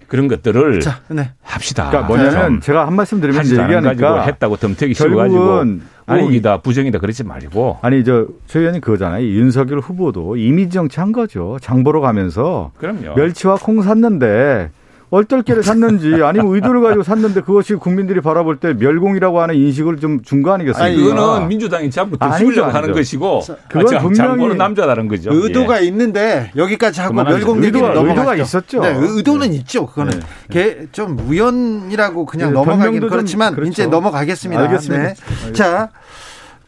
[0.07, 1.31] 그런 것들을 자, 네.
[1.41, 1.87] 합시다.
[1.89, 2.59] 그러니까 뭐냐면 좀.
[2.59, 5.59] 제가 한 말씀 드리면 가지고 얘기하니까 했다고 덤태기 씌워가지고
[6.05, 9.23] 아니 의혹이다 부정이다 그러지 말고 아니 저 최 의원님 그거잖아요.
[9.25, 11.57] 이 윤석열 후보도 이미지 정치 한 거죠.
[11.61, 13.15] 장 보러 가면서 그럼요.
[13.15, 14.71] 멸치와 콩 샀는데
[15.11, 20.41] 얼떨결에 샀는지 아니면 의도를 가지고 샀는데 그것이 국민들이 바라볼 때 멸공이라고 하는 인식을 좀 준
[20.41, 20.83] 거 아니겠습니까?
[20.85, 25.29] 아니, 그거는 민주당이 자꾸 드시려고 하는 것이고 아, 그건 아, 분명히 남자라는 거죠.
[25.33, 25.87] 의도가 예.
[25.87, 28.81] 있는데 여기까지 하고 멸공 얘기는 의도가, 의도가 있었죠.
[28.81, 29.55] 네, 의도는 네.
[29.57, 29.85] 있죠.
[29.85, 30.87] 그거는 네.
[30.91, 33.69] 좀 우연이라고 그냥 네, 넘어가긴 그렇지만 그렇죠.
[33.71, 34.61] 이제 넘어가겠습니다.
[34.63, 35.03] 알겠습니다.
[35.03, 35.53] 네.
[35.53, 35.89] 자,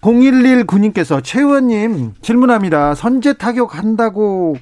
[0.03, 2.93] 011 군인께서 최 의원님 질문합니다.
[2.93, 4.57] 선제 타격한다고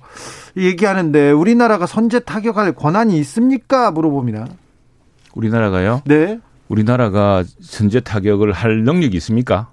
[0.55, 3.89] 얘기하는데 우리나라가 선제 타격할 권한이 있습니까?
[3.89, 4.47] 물어봅니다.
[5.33, 6.03] 우리나라가요?
[6.05, 6.39] 네.
[6.67, 9.71] 우리나라가 선제 타격을 할 능력이 있습니까?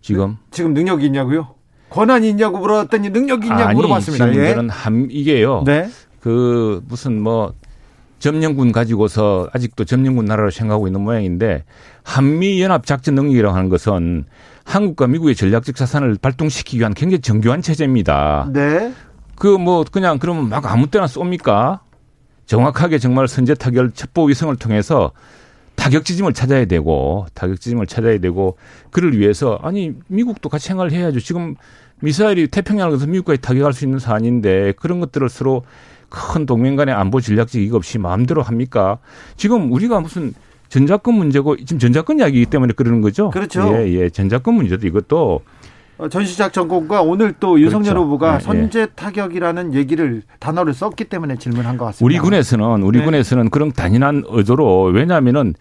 [0.00, 0.30] 지금?
[0.30, 0.36] 네.
[0.50, 1.54] 지금 능력이 있냐고요?
[1.90, 4.32] 권한이 있냐고 물어봤더니 능력이 있냐고 아니, 물어봤습니다.
[4.32, 4.54] 지금 예.
[4.70, 5.62] 함 이게요.
[5.66, 5.88] 네.
[6.20, 7.54] 그 무슨 뭐
[8.18, 11.64] 점령군 가지고서 아직도 점령군 나라로 생각하고 있는 모양인데
[12.02, 14.26] 한미 연합 작전 능력이라고 하는 것은
[14.70, 18.48] 한국과 미국의 전략적 자산을 발동시키기 위한 굉장히 정교한 체제입니다.
[18.52, 18.92] 네.
[19.34, 21.80] 그 뭐 그냥 그러면 막 아무 때나 쏩니까?
[22.46, 25.12] 정확하게 정말 선제 타결 첩보 위성을 통해서
[25.76, 28.58] 타격 지점을 찾아야 되고 타격 지점을 찾아야 되고
[28.90, 31.20] 그를 위해서 아니 미국도 같이 생각을 해야죠.
[31.20, 31.56] 지금
[32.00, 35.64] 미사일이 태평양을 건너서 미국까지 타격할 수 있는 사안인데 그런 것들을 서로
[36.08, 38.98] 큰 동맹 간의 안보 전략적 이익 없이 마음대로 합니까?
[39.36, 40.34] 지금 우리가 무슨
[40.70, 43.28] 전자권 문제고 지금 전자권 이야기이기 때문에 그러는 거죠.
[43.30, 43.70] 그렇죠.
[43.74, 44.08] 예, 예.
[44.08, 45.40] 전자권 문제도 이것도
[45.98, 48.04] 어, 전시작 전공과 오늘 또 윤석열 그렇죠.
[48.06, 48.40] 후보가 네, 예.
[48.40, 52.04] 선제 타격이라는 얘기를 단어를 썼기 때문에 질문한 것 같습니다.
[52.06, 53.04] 우리 군에서는 우리 네.
[53.04, 55.54] 군에서는 그런 단연한 의도로 왜냐하면은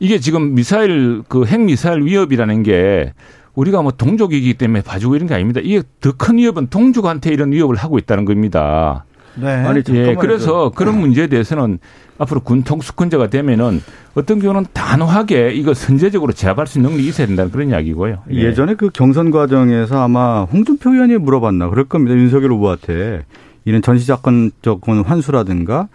[0.00, 3.12] 이게 지금 미사일 그 핵 미사일 위협이라는 게
[3.54, 5.60] 우리가 뭐 동족이기 때문에 봐주고 이런 게 아닙니다.
[5.62, 9.04] 이게 더 큰 위협은 동족한테 이런 위협을 하고 있다는 겁니다.
[9.34, 9.48] 네.
[9.48, 10.14] 아니, 예.
[10.14, 11.78] 그래서 그런 문제에 대해서는
[12.18, 13.80] 앞으로 군 통수권자가 되면은
[14.14, 18.22] 어떤 경우는 단호하게 이거 선제적으로 제압할 수 있는 능력이 있어야 된다는 그런 이야기고요.
[18.32, 18.34] 예.
[18.34, 22.16] 예전에 그 경선 과정에서 아마 홍준표 의원이 물어봤나 그럴 겁니다.
[22.16, 23.24] 윤석열 후보한테
[23.64, 25.88] 이런 전시작권 조건 환수라든가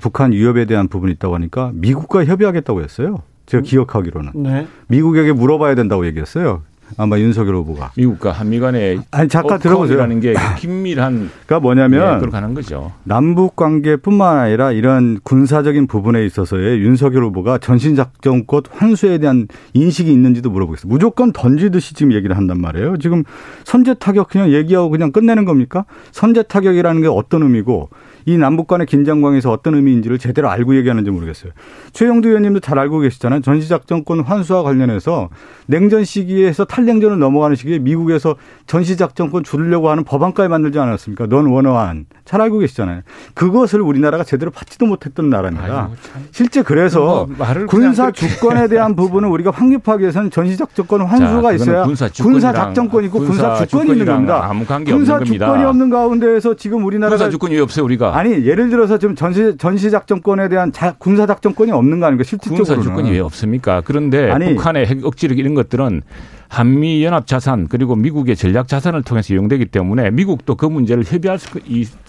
[0.00, 3.22] 북한 위협에 대한 부분이 있다고 하니까 미국과 협의하겠다고 했어요.
[3.46, 4.66] 제가 기억하기로는 네.
[4.88, 6.62] 미국에게 물어봐야 된다고 얘기했어요.
[6.96, 7.92] 아마 윤석열 후보가.
[7.96, 9.98] 미국과 한미 간의 아니 잠깐 들어보세요.
[9.98, 12.92] 라는 게 긴밀한 그러니까 예, 뭐냐면 그걸 가는 거죠.
[13.04, 20.50] 남북 관계뿐만 아니라 이런 군사적인 부분에 있어서의 윤석열 후보가 전신 작전권 환수에 대한 인식이 있는지도
[20.50, 20.92] 물어보겠습니다.
[20.92, 22.96] 무조건 던지듯이 지금 얘기를 한단 말이에요.
[22.98, 23.24] 지금
[23.64, 25.84] 선제 타격 그냥 얘기하고 그냥 끝내는 겁니까?
[26.12, 27.90] 선제 타격이라는 게 어떤 의미고
[28.26, 31.52] 이 남북 간의 긴장 관계에서 어떤 의미인지를 제대로 알고 얘기하는지 모르겠어요.
[31.92, 33.40] 최영두 의원님도 잘 알고 계시잖아요.
[33.40, 35.30] 전시 작전권 환수와 관련해서
[35.66, 38.36] 냉전 시기에서 탈냉전을 넘어가는 시기에 미국에서
[38.66, 41.26] 전시작전권 줄이려고 하는 법안까지 만들지 않았습니까?
[41.26, 42.06] 넌 원어한.
[42.24, 43.00] 잘 알고 계시잖아요.
[43.34, 45.90] 그것을 우리나라가 제대로 받지도 못했던 나라입니다.
[46.30, 52.08] 실제 그래서 뭐 군사 주권에 대한 부분은 우리가 확립하기 위해서는 전시작전권 환수가 그거는 있어야 군사
[52.22, 54.44] 군사 작전권이고 군사 군사 주권이 있는 겁니다.
[54.48, 55.46] 아무 관계 군사 없는 겁니다.
[55.46, 58.16] 주권이 없는 가운데에서 지금 우리나라가 군사 주권이 왜 없어요 우리가?
[58.16, 62.64] 아니 예를 들어서 지금 전시 전시 작전권에 대한 자- 군사 작전권이 없는 거 아닙니까 실질적으로는
[62.74, 63.82] 군사 주권이 왜 없습니까?
[63.84, 64.54] 그런데 아니.
[64.54, 66.02] 북한의 핵 억지력 이런 것들은
[66.48, 71.58] 한미 연합 자산 그리고 미국의 전략 자산을 통해서 이용되기 때문에 미국도 그 문제를 협의할 수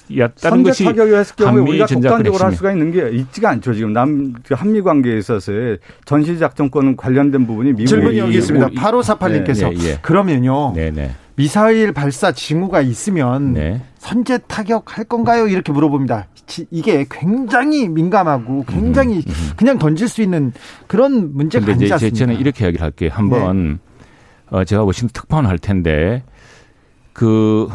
[0.10, 2.52] 있다는 선제 것이 타격을 했을 경우에 한미 우리가 독단적으로 할.
[2.54, 7.88] 수가 있는 게 있지가 않죠 지금 남그 한미 관계에 있어서의 전시 작전권 관련된 부분이 미국이
[7.88, 8.70] 질문이 여기 있습니다.
[8.72, 9.98] 이- 8548님께서 네, 예, 예.
[10.02, 10.74] 그러면요.
[10.74, 11.12] 네네.
[11.36, 13.82] 미사일 발사 징후가 있으면 네.
[14.00, 15.48] 선제 타격할 건가요?
[15.48, 16.28] 이렇게 물어봅니다.
[16.48, 19.24] 지- 이게 굉장히 민감하고 굉장히
[19.56, 20.52] 그냥 던질 수 있는
[20.88, 22.18] 그런 문제가 아니지 않습니까?
[22.18, 23.12] 저는 이렇게 이야기를 할게요.
[23.14, 23.78] 한번 네.
[24.52, 26.24] 어, 제가 워싱턴 특파원 할 땐데
[27.14, 27.68] 그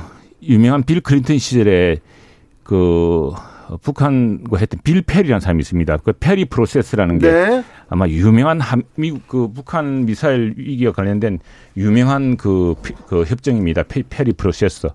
[0.43, 1.99] 유명한 빌 클린턴 시절에
[2.63, 3.31] 그
[3.83, 5.97] 북한과 했던 빌 페리라는 사람이 있습니다.
[5.99, 7.65] 그 페리 프로세스라는 게 네.
[7.89, 11.39] 아마 유명한 한, 미국 그 북한 미사일 위기와 관련된
[11.77, 13.85] 유명한 그, 피- 그 협정입니다.
[13.85, 14.89] 페, 페리 프로세스.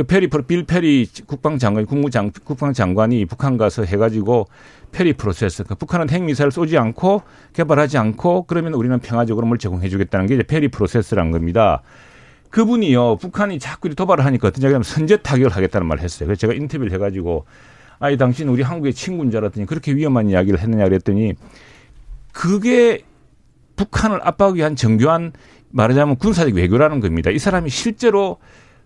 [0.00, 4.48] 그 페리 빌 페리 국방장관 국무장 국방장관이 북한 가서 해가지고
[4.92, 5.64] 페리 프로세스.
[5.64, 7.20] 그 북한은 핵 미사일 쏘지 않고
[7.52, 11.82] 개발하지 않고 그러면 우리는 평화적으로 뭘 제공해주겠다는 게 이제 페리 프로세스라는 겁니다.
[12.48, 16.26] 그분이요 북한이 자꾸 도발을 하니까 어떤 얘기하면 선제 타격을 하겠다는 말을 했어요.
[16.28, 17.44] 그래서 제가 인터뷰를 해가지고
[17.98, 21.34] 아니 당신 우리 한국의 친구인 줄 알았더니 그렇게 위험한 이야기를 했느냐 그랬더니
[22.32, 23.04] 그게
[23.76, 25.32] 북한을 압박하기 위한 정교한
[25.68, 27.30] 말하자면 군사적 외교라는 겁니다.
[27.30, 28.38] 이 사람이 실제로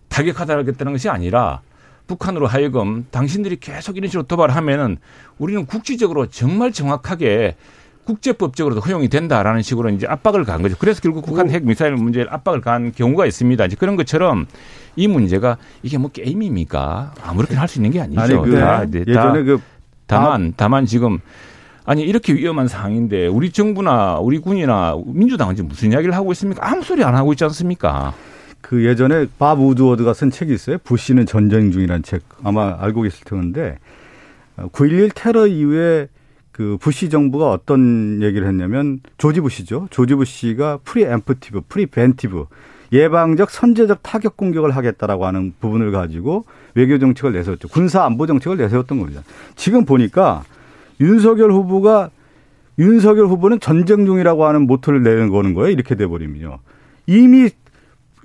[0.09, 1.61] 타격하다겠다는 것이 아니라
[2.07, 4.97] 북한으로 하여금 당신들이 계속 이런 식으로 도발하면은
[5.37, 7.55] 우리는 국지적으로 정말 정확하게
[8.05, 10.75] 국제법적으로도 허용이 된다라는 식으로 이제 압박을 간 거죠.
[10.77, 13.65] 그래서 결국 북한 핵 미사일 문제를 압박을 간 경우가 있습니다.
[13.65, 14.45] 이제 그런 것처럼
[14.95, 17.15] 이 문제가 이게 뭐 게임입니까?
[17.23, 18.21] 아무렇게나 할 수 있는 게 아니죠.
[18.21, 19.59] 아니, 그 다, 네, 예전에 그
[20.05, 21.17] 다만 다만 지금
[21.83, 26.67] 아니 이렇게 위험한 상황인데 우리 정부나 우리 군이나 민주당은 지금 무슨 이야기를 하고 있습니까?
[26.69, 28.13] 아무 소리 안 하고 있지 않습니까?
[28.65, 30.79] 그 예전에 밥 우드워드가 쓴 책이 있어요.
[30.79, 33.77] 부시는 전쟁 중이라는 책 아마 알고 계실 텐데
[34.57, 36.07] 9.11 테러 이후에
[36.51, 39.87] 그 부시 정부가 어떤 얘기를 했냐면 조지 부시죠.
[39.91, 42.45] 조지 부시가 preemptive, preventive
[42.91, 47.67] 예방적 선제적 타격 공격을 하겠다라고 하는 부분을 가지고 외교 정책을 내세웠죠.
[47.67, 49.21] 군사 안보 정책을 내세웠던 겁니다.
[49.55, 50.43] 지금 보니까
[50.99, 52.09] 윤석열 후보가
[52.79, 55.69] 윤석열 후보는 전쟁 중이라고 하는 모토를 내는 거는 거예요.
[55.69, 56.57] 이렇게 돼 버리면요.
[57.05, 57.51] 이미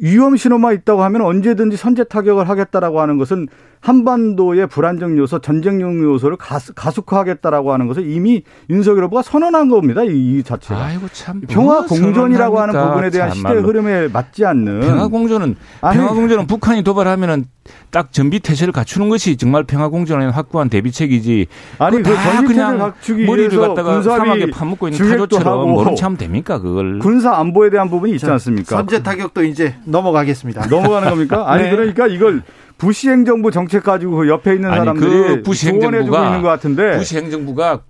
[0.01, 3.49] 위험 신호만 있다고 하면 언제든지 선제 타격을 하겠다라고 하는 것은
[3.81, 6.37] 한반도의 불안정 요소, 전쟁용 요소를
[6.75, 10.05] 가속화하겠다라고 하는 것을 이미 윤석열 후보가 선언한 겁니다.
[10.05, 10.85] 이, 이 자체가.
[10.85, 16.47] 아이고 참 평화 공존이라고 하는 부분에 대한 시대 흐름에 맞지 않는 평화 공존은 평화 공존은
[16.47, 17.47] 북한이 도발하면은
[17.91, 21.47] 딱 전비 태세를 갖추는 것이 정말 평화 공존에 확고한 대비책이지.
[21.79, 26.99] 아니 그 전비 태세를 갖추기 머리를 갖다가 사막에 파묻고 있는 타조처럼 모른 참 됩니까 그걸?
[26.99, 28.77] 군사 안보에 대한 부분이 있지 않습니까?
[28.77, 30.67] 선제 타격도 이제 넘어가겠습니다.
[30.67, 31.51] 넘어가는 겁니까?
[31.51, 31.71] 아니 네.
[31.71, 32.43] 그러니까 이걸
[32.81, 37.17] 부시 행정부 정책 가지고 그 옆에 있는 사람들이 그 부시 행정부가 있는 것 같은데 부시
[37.19, 37.81] 행정부가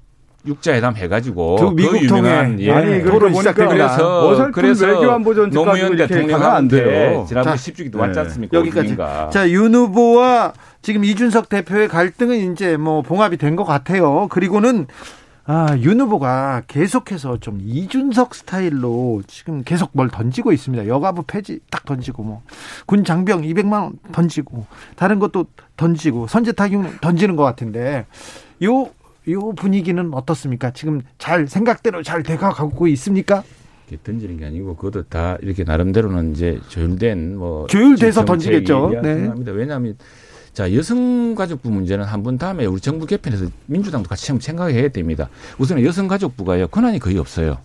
[0.46, 2.72] 육자회담 해가지고 그 미국 통해 예.
[2.72, 8.58] 아니 토론 시작되고 그래서 그래서 외교안보 정책 노무현 대통령한테 지난번 10주기도 왔지 않습니까?
[8.58, 8.96] 여기까지.
[9.30, 14.28] 자, 윤 후보와 지금 이준석 대표의 갈등은 이제 뭐 봉합이 된 것 같아요.
[14.30, 14.86] 그리고는
[15.44, 20.86] 아, 윤 후보가 계속해서 좀 이준석 스타일로 지금 계속 뭘 던지고 있습니다.
[20.86, 22.42] 여가부 폐지 딱 던지고 뭐
[22.86, 28.06] 군 장병 200만 원 던지고 다른 것도 던지고 선제 타격 던지는 것 같은데
[28.62, 28.90] 요요
[29.56, 30.70] 분위기는 어떻습니까?
[30.72, 33.42] 지금 잘 생각대로 잘 돼가고 있습니까?
[34.04, 38.90] 던지는 게 아니고 그것도 다 이렇게 나름대로는 이제 조율된 뭐 조율돼서 던지겠죠.
[39.02, 39.32] 네.
[39.46, 39.96] 왜냐하면
[40.52, 45.28] 자, 여성가족부 문제는 한 번 다음에 우리 정부 개편에서 민주당도 같이 생각해야 됩니다.
[45.58, 47.58] 우선은 여성가족부가요, 권한이 거의 없어요.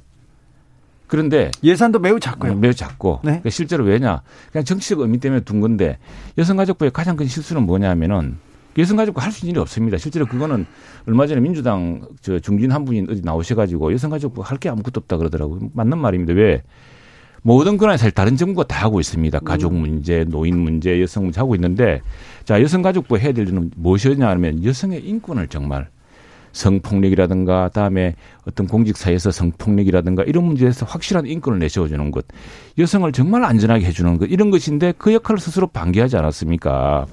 [1.08, 2.54] 그런데 예산도 매우 작고요.
[2.54, 3.30] 음, 매우 작고 네.
[3.32, 4.21] 그러니까 실제로 왜냐
[4.52, 6.00] 그냥 정치적 의미 때문에 둔 건데
[6.38, 8.38] 여성가족부의 가장 큰 실수는 뭐냐면은
[8.78, 9.98] 여성가족부 할 수 있는 일이 없습니다.
[9.98, 10.65] 실제로 그거는
[11.08, 15.69] 얼마 전에 민주당 저 중진 한 분이 어디 나오셔가지고 여성가족부 할 게 아무것도 없다 그러더라고요.
[15.74, 16.34] 맞는 말입니다.
[16.34, 16.63] 왜
[17.43, 19.39] 모든 권한이 사실 다른 정부가 다 하고 있습니다.
[19.41, 19.82] 가족 음.
[19.82, 22.02] 문제, 노인 문제, 여성 문제 하고 있는데
[22.46, 25.90] 자 여성가족부 해야 될 일은 무엇이냐 하면 여성의 인권을 정말
[26.52, 28.16] 성폭력이라든가 다음에
[28.48, 32.26] 어떤 공직사회에서 성폭력이라든가 이런 문제에서 확실한 인권을 내세워주는 것
[32.78, 37.08] 여성을 정말 안전하게 해주는 것 이런 것인데 그 역할을 스스로 방기하지 않았습니까?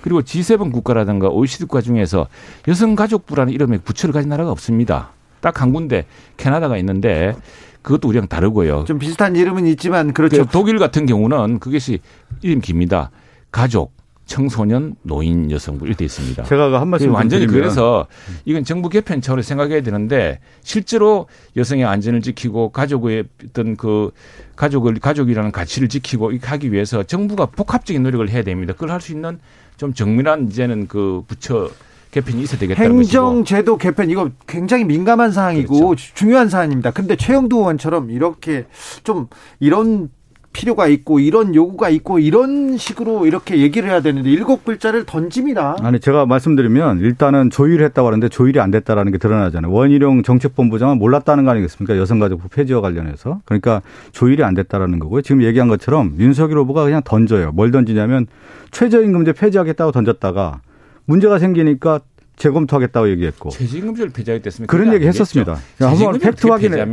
[0.00, 2.26] 그리고 G7 국가라든가 OECD 국가 중에서
[2.66, 5.10] 여성가족부라는 이름의 부처를 가진 나라가 없습니다.
[5.40, 6.06] 딱 한 군데
[6.36, 7.34] 캐나다가 있는데
[7.82, 8.84] 그것도 우리랑 다르고요.
[8.86, 10.44] 좀 비슷한 이름은 있지만 그렇죠.
[10.44, 12.00] 그 독일 같은 경우는 그것이
[12.42, 13.10] 이름 깁니다.
[13.50, 13.92] 가족,
[14.32, 16.44] 청소년, 노인, 여성부 이렇게 있습니다.
[16.44, 17.60] 제가 한 말씀 완전히 드리면.
[17.60, 18.06] 그래서
[18.46, 24.10] 이건 정부 개편 차원로 생각해야 되는데 실제로 여성의 안전을 지키고 가족의 어떤 그
[24.56, 28.72] 가족을 가족이라는 가치를 지키고 하기 위해서 정부가 복합적인 노력을 해야 됩니다.
[28.72, 29.38] 그걸 할 수 있는
[29.76, 31.68] 좀 정밀한 이제는 그 부처
[32.12, 36.14] 개편이 있어야 되겠다는 행정제도 개편 이거 굉장히 민감한 사항이고 그렇죠.
[36.14, 36.92] 중요한 사안입니다.
[36.92, 38.64] 근데 최영두 의원처럼 이렇게
[39.04, 39.26] 좀
[39.60, 40.08] 이런
[40.52, 45.76] 필요가 있고 이런 요구가 있고 이런 식으로 이렇게 얘기를 해야 되는데 일곱 글자를 던집니다.
[45.80, 49.72] 아니 제가 말씀드리면 일단은 조율했다고 하는데 조율이 안 됐다라는 게 드러나잖아요.
[49.72, 51.96] 원희룡 정책본부장은 몰랐다는 거 아니겠습니까?
[51.96, 55.22] 여성가족부 폐지와 관련해서 그러니까 조율이 안 됐다라는 거고요.
[55.22, 57.52] 지금 얘기한 것처럼 윤석열 후보가 그냥 던져요.
[57.52, 58.26] 뭘 던지냐면
[58.70, 60.60] 최저임금제 폐지하겠다고 던졌다가
[61.04, 62.00] 문제가 생기니까
[62.42, 63.50] 재검토하겠다고 얘기했고.
[63.50, 64.70] 최저임금제를 폐지하겠다습니까?
[64.70, 65.58] 그런 얘기 했었습니다.
[65.78, 66.84] 한번 팩트 확인해.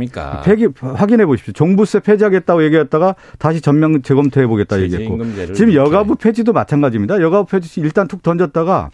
[0.44, 1.52] 폐기, 확인해 보십시오.
[1.52, 5.18] 종부세 폐지하겠다고 얘기했다가 다시 전면 재검토해 보겠다 얘기했고.
[5.54, 7.20] 지금 여가부 폐지도 마찬가지입니다.
[7.20, 8.90] 여가부 폐지 일단 툭 던졌다가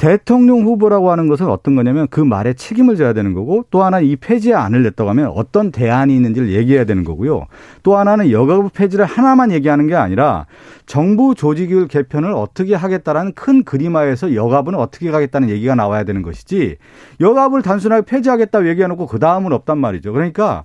[0.00, 4.16] 대통령 후보라고 하는 것은 어떤 거냐면 그 말에 책임을 져야 되는 거고 또 하나 이
[4.16, 7.48] 폐지에 안을 냈다고 하면 어떤 대안이 있는지를 얘기해야 되는 거고요.
[7.82, 10.46] 또 하나는 여가부 폐지를 하나만 얘기하는 게 아니라
[10.86, 16.78] 정부 조직을 개편을 어떻게 하겠다라는 큰 그림화에서 여가부는 어떻게 가겠다는 얘기가 나와야 되는 것이지
[17.20, 20.14] 여가부를 단순하게 폐지하겠다 얘기해놓고 그 다음은 없단 말이죠.
[20.14, 20.64] 그러니까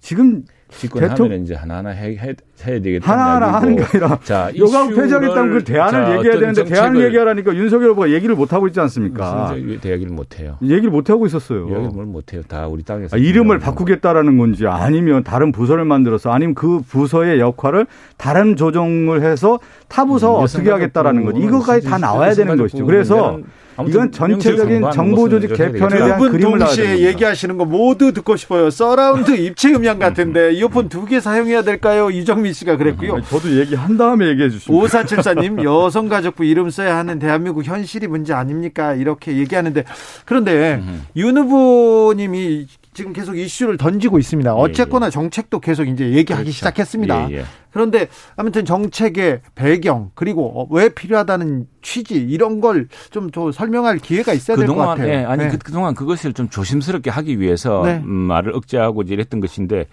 [0.00, 2.34] 지금 집권하면 이제 하나하나 해, 해
[2.66, 3.10] 해야 되겠다.
[3.12, 7.90] 하나하나 하는 게 아니라 자, 요강 폐지하겠다면 그 대안을 자, 얘기해야 되는데 대안을 얘기하라니까 윤석열
[7.90, 9.54] 후보가 얘기를 못 하고 있지 않습니까?
[9.56, 10.56] 얘기를 못 해요.
[10.62, 11.66] 얘기를 못 하고 있었어요.
[11.66, 12.42] 얘기를 못 해요.
[12.48, 17.86] 다 우리 땅에서 아, 이름을 바꾸겠다라는 건지 아니면 다른 부서를 만들어서 아니면 그 부서의 역할을
[18.16, 21.40] 다른 조정을 해서 타 부서 음, 어떻게 하겠다라는 거지.
[21.40, 22.84] 이거까지 다 나와야 되는 것이죠.
[22.86, 23.38] 그래서
[23.86, 28.70] 이건 전체적인 정보 조직 개편에 대한 그림을 동시에 얘기하시는 거 모두 듣고 싶어요.
[28.70, 32.10] 서라운드 입체 음향 같은데 이어폰 두 개 사용해야 될까요?
[32.10, 33.20] 이정민 씨가 그랬고요.
[33.22, 34.80] 저도 얘기한 다음에 얘기해 주시면.
[34.80, 38.94] 5474님 여성가족부 이름 써야 하는 대한민국 현실이 문제 아닙니까?
[38.94, 39.84] 이렇게 얘기하는데
[40.24, 40.82] 그런데
[41.16, 44.50] 윤 후보님이 지금 계속 이슈를 던지고 있습니다.
[44.50, 45.10] 예, 어쨌거나 예.
[45.10, 46.50] 정책도 계속 이제 얘기하기 그렇죠.
[46.50, 47.30] 시작했습니다.
[47.30, 47.44] 예, 예.
[47.70, 54.74] 그런데 아무튼 정책의 배경 그리고 왜 필요하다는 취지 이런 걸좀 설명할 기회가 있어야 될 것
[54.74, 55.06] 같아요.
[55.06, 55.50] 네, 아니 네.
[55.62, 58.02] 그, 동안 그것을 좀 조심스럽게 하기 위해서 네.
[58.04, 59.86] 음, 말을 억제하고 이랬던 것인데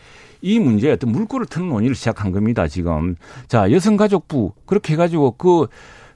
[0.45, 2.67] 이 문제에 어떤 물꼬를 트는 논의를 시작한 겁니다.
[2.67, 3.15] 지금
[3.47, 5.67] 자 여성가족부 그렇게 해가지고 그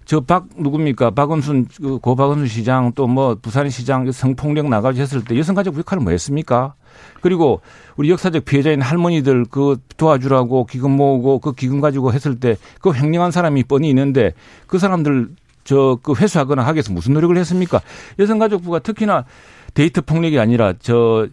[0.10, 5.38] 저 박 누굽니까 박원순 그고 박원순 시장 또 뭐 부산 시장 성폭력 나가지 했을 때
[5.38, 6.74] 여성가족부 역할은 뭐 했습니까?
[7.22, 7.62] 그리고
[7.96, 13.30] 우리 역사적 피해자인 할머니들 그 도와주라고 기금 모으고 그 기금 가지고 했을 때 그 횡령한
[13.32, 14.34] 사람이 뻔히 있는데
[14.66, 15.30] 그 사람들
[15.64, 17.80] 저 그 회수하거나 하기 위해서 무슨 노력을 했습니까?
[18.18, 19.26] 여성가족부가 특히나
[19.76, 21.28] 데이트 폭력이 아니라 저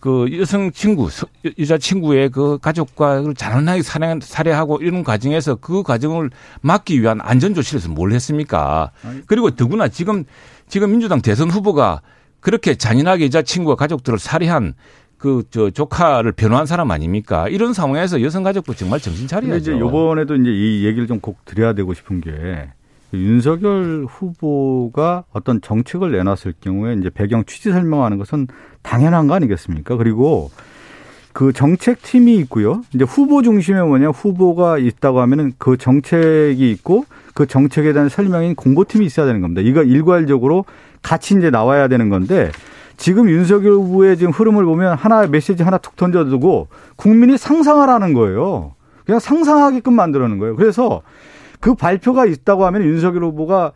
[0.00, 1.08] 그 여성 친구,
[1.58, 6.30] 여자 친구의 그 가족과 잔인하게 살해, 살해하고 이런 과정에서 그 과정을
[6.60, 8.92] 막기 위한 안전 조치를 해서 뭘 했습니까?
[9.26, 10.24] 그리고 더구나 지금
[10.68, 12.02] 지금 민주당 대선 후보가
[12.40, 14.74] 그렇게 잔인하게 여자 친구와 가족들을 살해한
[15.16, 17.48] 그 저 조카를 변호한 사람 아닙니까?
[17.48, 19.56] 이런 상황에서 여성 가족부 정말 정신 차려야죠.
[19.72, 22.70] 이제 이번에도 이제 이 얘기를 좀 꼭 드려야 되고 싶은 게
[23.14, 28.48] 윤석열 후보가 어떤 정책을 내놨을 경우에 이제 배경 취지 설명하는 것은
[28.82, 29.96] 당연한 거 아니겠습니까?
[29.96, 30.50] 그리고
[31.32, 32.82] 그 정책팀이 있고요.
[32.94, 37.04] 이제 후보 중심에 뭐냐 후보가 있다고 하면은 그 정책이 있고
[37.34, 39.62] 그 정책에 대한 설명인 공보팀이 있어야 되는 겁니다.
[39.62, 40.64] 이거 일괄적으로
[41.02, 42.50] 같이 이제 나와야 되는 건데
[42.96, 48.74] 지금 윤석열 후보의 지금 흐름을 보면 하나 메시지 하나 툭 던져두고 국민이 상상하라는 거예요.
[49.06, 50.56] 그냥 상상하게끔 만들어는 거예요.
[50.56, 51.02] 그래서
[51.60, 53.72] 그 발표가 있다고 하면 윤석열 후보가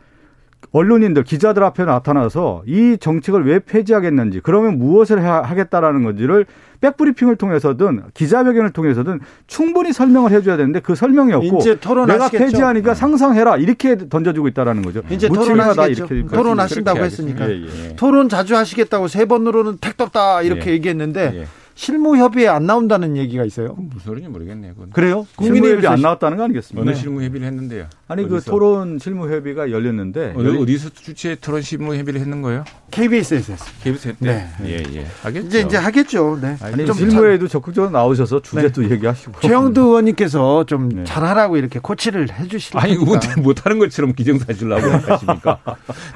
[0.71, 6.45] 언론인들 기자들 앞에 나타나서 이 정책을 왜 폐지하겠는지 그러면 무엇을 하겠다라는 건지를
[6.81, 11.59] 백브리핑을 통해서든 기자회견을 통해서든 충분히 설명을 해줘야 되는데 그 설명이 없고
[12.07, 15.01] 내가 폐지하니까 상상해라 이렇게 던져주고 있다라는 거죠.
[15.09, 16.07] 이제 토론하시겠죠.
[16.27, 17.95] 토론하신다고 했으니까 예, 예.
[17.95, 20.73] 토론 자주 하시겠다고 세 번으로는 택도 없다 이렇게 예.
[20.73, 21.45] 얘기했는데 예.
[21.75, 23.75] 실무 협의에 안 나온다는 얘기가 있어요.
[23.77, 24.73] 무슨 소리인지 모르겠네요.
[24.73, 24.89] 그건.
[24.91, 25.25] 그래요?
[25.35, 26.81] 국민의 협의 안 나왔다는 거 아니겠습니까?
[26.81, 26.95] 어느 네.
[27.01, 27.87] 실무 협의를 했는데요?
[28.07, 28.51] 아니 그 어디서?
[28.51, 32.63] 그 토론 실무 협의가 열렸는데 어디, 어디서 주최 토론 실무 협의를 했는 거예요?
[32.91, 33.69] KBS에서 했어요.
[33.83, 34.25] KBS 했대.
[34.25, 34.47] 네.
[34.65, 35.05] 예, 예.
[35.23, 35.47] 하겠죠.
[35.47, 36.39] 이제 이제 하겠죠.
[36.39, 36.57] 네.
[36.61, 38.91] 아니, 좀 실무에도 적극적으로 나오셔서 주제도 네.
[38.91, 39.39] 얘기하시고.
[39.41, 41.03] 최영두 의원님께서 좀 네.
[41.05, 45.57] 잘하라고 이렇게 코치를 해 주시고 아니, 뭐, 못하는 것처럼 기정사실라고 하십니까?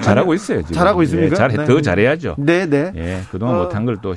[0.01, 0.75] 잘하고 있어요, 지금.
[0.75, 1.33] 잘하고 있습니까?
[1.33, 1.81] 예, 잘, 더 네.
[1.81, 2.35] 잘해야죠.
[2.37, 2.91] 네, 네.
[2.95, 4.13] 예, 그동안 어, 못한 걸 또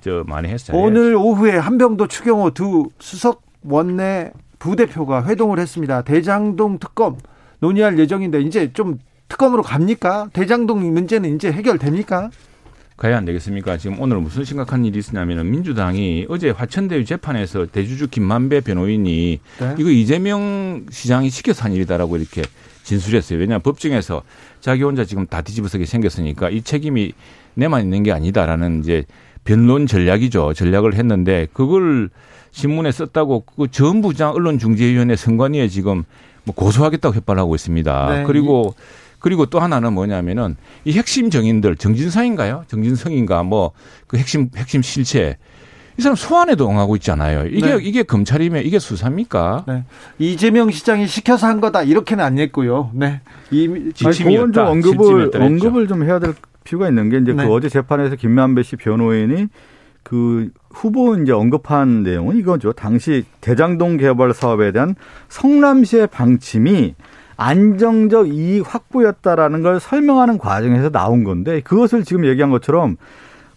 [0.00, 0.76] 저 많이 했어요.
[0.78, 6.02] 오늘 오후에 한병도 추경호 두 수석 원내 부대표가 회동을 했습니다.
[6.02, 7.16] 대장동 특검
[7.58, 8.98] 논의할 예정인데 이제 좀
[9.28, 10.30] 특검으로 갑니까?
[10.32, 12.30] 대장동 문제는 이제 해결됩니까?
[12.96, 13.76] 가야 안 되겠습니까?
[13.76, 19.74] 지금 오늘 무슨 심각한 일이 있었냐면 민주당이 어제 화천대유 재판에서 대주주 김만배 변호인이 네?
[19.78, 22.42] 이거 이재명 시장이 시켜서 한 일이다라고 이렇게
[22.82, 23.38] 진술했어요.
[23.38, 24.22] 왜냐하면 법정에서
[24.60, 27.12] 자기 혼자 지금 다 뒤집어서게 생겼으니까 이 책임이
[27.54, 29.04] 내만 있는 게 아니다라는 이제
[29.48, 30.52] 변론 전략이죠.
[30.52, 32.10] 전략을 했는데 그걸
[32.50, 36.04] 신문에 썼다고 그 전 부장 언론중재위원회 선관위에 지금
[36.44, 38.10] 뭐 고소하겠다고 협박하고 있습니다.
[38.14, 38.24] 네.
[38.24, 38.74] 그리고
[39.20, 42.64] 그리고 또 하나는 뭐냐면은 이 핵심 정인들 정진상인가요?
[42.68, 43.72] 정진성인가 뭐
[44.06, 45.38] 그 핵심 핵심 실체
[45.98, 47.46] 이 사람 소환에도 응하고 있잖아요.
[47.46, 47.78] 이게 네.
[47.82, 49.64] 이게 검찰이면 이게 수사입니까?
[49.66, 49.84] 네.
[50.18, 52.90] 이재명 시장이 시켜서 한 거다 이렇게는 안 했고요.
[52.92, 53.20] 네.
[53.50, 54.52] 이 지침이었다.
[54.52, 56.34] 좀 언급을 언급을 좀 해야 될
[56.68, 57.46] 필요가 있는 게 이제 그 네.
[57.46, 59.48] 그 어제 재판에서 김만배 씨 변호인이
[60.02, 62.72] 그 후보 이제 언급한 내용은 이거죠.
[62.72, 64.94] 당시 대장동 개발 사업에 대한
[65.28, 66.94] 성남시의 방침이
[67.38, 72.96] 안정적 이익 확보였다라는 걸 설명하는 과정에서 나온 건데 그것을 지금 얘기한 것처럼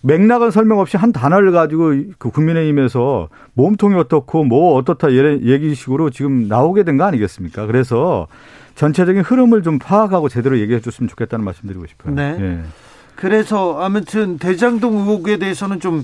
[0.03, 6.83] 맥락은 설명 없이 한 단어를 가지고 그 국민의힘에서 몸통이 어떻고 뭐 어떻다 얘기식으로 지금 나오게
[6.83, 7.65] 된 거 아니겠습니까?
[7.65, 8.27] 그래서
[8.75, 12.15] 전체적인 흐름을 좀 파악하고 제대로 얘기해 줬으면 좋겠다는 말씀 드리고 싶어요.
[12.15, 12.37] 네.
[12.39, 12.59] 예.
[13.15, 16.03] 그래서 아무튼 대장동 의혹에 대해서는 좀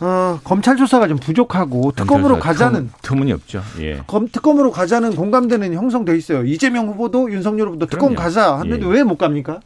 [0.00, 3.62] 어, 검찰 조사가 좀 부족하고 특검으로 가자는 틈, 이 없죠.
[3.80, 4.00] 예.
[4.06, 6.44] 검, 특검으로 가자는 공감대는 형성돼 있어요.
[6.44, 8.90] 이재명 후보도 윤석열 후보도 특검 가자 하는데 예.
[8.90, 9.60] 왜못 갑니까?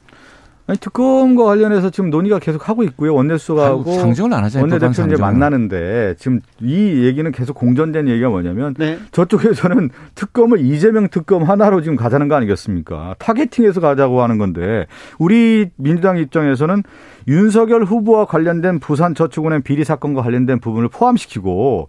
[0.67, 3.15] 아니, 특검과 관련해서 지금 논의가 계속 하고 있고요.
[3.15, 4.71] 원내수석하고 상정을 안 하잖아요.
[4.71, 8.99] 원내대표 이제 만나는데 지금 이 얘기는 계속 공전된 얘기가 뭐냐면 네.
[9.11, 13.17] 저쪽에서는 특검을 이재명 특검 하나로 지금 가자는 거 아니겠습니까?
[13.19, 14.87] 타겟팅해서 가자고 하는 건데
[15.19, 16.85] 우리 민주당 입장에서는
[17.27, 21.89] 윤석열 후보와 관련된 부산 저축은행 비리 사건과 관련된 부분을 포함시키고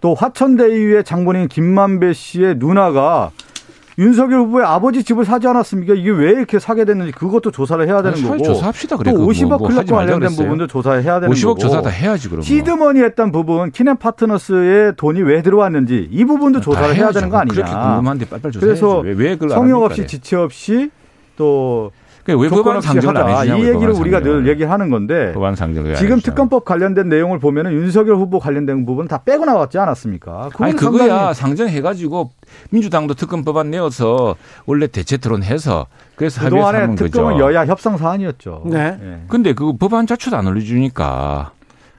[0.00, 3.30] 또 화천대유의 장본인 김만배 씨의 누나가
[3.98, 5.94] 윤석열 후보의 아버지 집을 사지 않았습니까?
[5.94, 8.42] 이게 왜 이렇게 사게 됐는지 그것도 조사를 해야 되는 아니, 거고.
[8.42, 8.96] 조사합시다.
[8.96, 9.10] 그래.
[9.12, 10.36] 또 그거 50억 뭐, 뭐 클럽과 관련된 그랬어요.
[10.46, 11.58] 부분도 조사해야 되는 50억 거고.
[11.60, 12.42] 조사 다 해야지 그러면.
[12.42, 17.10] 시드머니 했던 부분, 키넨 파트너스의 돈이 왜 들어왔는지 이 부분도 조사를 다 해야.
[17.12, 17.54] 되는 거 아니냐.
[17.54, 18.80] 그렇게 궁금한데 빨리빨리 조사해야지.
[18.80, 19.84] 그래서 왜, 왜 성역 합니까?
[19.84, 20.90] 없이 지체 없이
[21.36, 21.90] 또
[22.24, 23.38] 그러니까 왜 조건 법안 없이 상정을 하자.
[23.40, 24.42] 해주냐고 이 얘기를 우리가 상정을.
[24.44, 26.20] 늘 얘기하는 건데 법안 상정을 왜 지금.
[26.20, 30.50] 특검법 관련된 내용을 보면은 윤석열 후보 관련된 부분 다 빼고 나왔지 않았습니까?
[30.58, 32.30] 아니 그거야 상정해가지고
[32.70, 37.04] 민주당도 특검 법안 내어서 원래 대체 토론해서 그래서 그동안에 합의하는 거죠.
[37.10, 38.62] 특검은 여야 협상 사안이었죠.
[38.66, 38.98] 네.
[39.02, 39.18] 예.
[39.28, 41.52] 근데 그 법안 자체도 안 올려주니까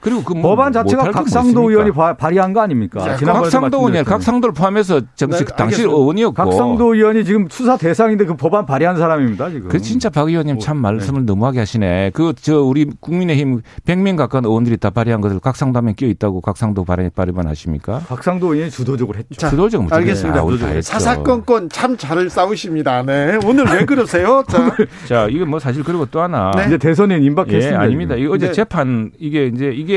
[0.04, 3.00] 그리고 그 뭐 법안 자체가 각상도 뭐 의원이 발의한 거 아닙니까?
[3.00, 4.04] 자, 지난번에도 각상도 의원 말씀드렸잖아요.
[4.04, 5.82] 각상도를 포함해서 정식 네, 당시.
[5.82, 9.68] 의원이었고 각상도 의원이 지금 수사 대상인데 그 법안 발의한 사람입니다 지금.
[9.68, 12.10] 그 진짜 박 의원님 참 뭐, 말씀을 너무하게 하시네.
[12.14, 17.10] 그 저 우리 국민의힘 100명 가까운 의원들이 다 발의한 것을 각상도하면 끼어 있다고 각상도 발의
[17.14, 18.02] 발의만 하십니까?
[18.06, 19.34] 각상도 의원이 주도적으로 했죠.
[19.36, 20.42] 자, 주도적 무조건 알겠습니다.
[20.42, 20.82] 했죠.
[20.92, 23.02] 사사건건 참 잘 싸우십니다.
[23.02, 23.38] 네.
[23.46, 24.42] 오늘 왜 그러세요?
[24.50, 24.74] 자,
[25.06, 26.64] 자, 이게 뭐 사실 그리고 또 하나 네.
[26.66, 27.70] 이제 대선에 임박했습니다.
[27.70, 28.14] 예, 아닙니다.
[28.16, 28.52] 이거 어제 네.
[28.52, 29.93] 재판 이게 이제 이게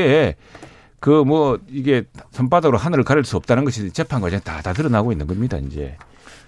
[1.00, 5.26] 그 뭐 이게 손바닥으로 하늘을 가릴 수 없다는 것이 재판 과정에 다, 다 드러나고 있는
[5.28, 5.96] 겁니다, 이제.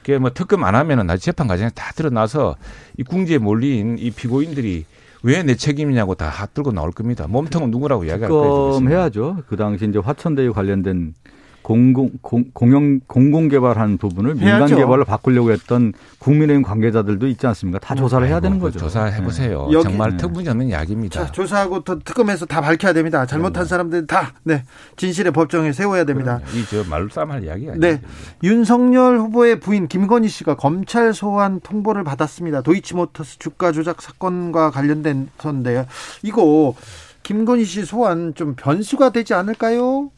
[0.00, 2.56] 그게 뭐 특검 안 하면은 나중에 재판 과정에 다 드러나서
[2.98, 4.86] 이 궁지에 몰린 이 피고인들이
[5.22, 7.26] 왜 내 책임이냐고 다 핫들고 나올 겁니다.
[7.28, 8.72] 몸통은 누구라고 이야기할 거예요.
[8.72, 9.42] 특검 해야죠.
[9.48, 11.14] 그 당시 이제 화천대유 관련된
[11.62, 14.76] 공공 공, 공영 공공 개발한 부분을 민간 해야죠.
[14.76, 17.78] 개발로 바꾸려고 했던 국민의힘 관계자들도 있지 않습니까?
[17.78, 18.78] 다 조사를 해야 되는 아이고, 거죠.
[18.78, 19.68] 조사해 보세요.
[19.72, 20.16] 여기- 정말 네.
[20.16, 21.26] 터무니없는 이야기입니다.
[21.26, 23.26] 자, 조사하고 또 특검에서 다 밝혀야 됩니다.
[23.26, 24.64] 잘못한 사람들 다, 네.
[24.96, 26.40] 진실의 법정에 세워야 됩니다.
[26.54, 27.86] 이저 말싸움 할 이야기가 네.
[27.88, 27.98] 아니에요.
[28.42, 32.62] 윤석열 후보의 부인 김건희 씨가 검찰 소환 통보를 받았습니다.
[32.62, 35.86] 도이치모터스 주가 조작 사건과 관련된 건데요.
[36.22, 36.74] 이거
[37.22, 40.10] 김건희 씨 소환 좀 변수가 되지 않을까요?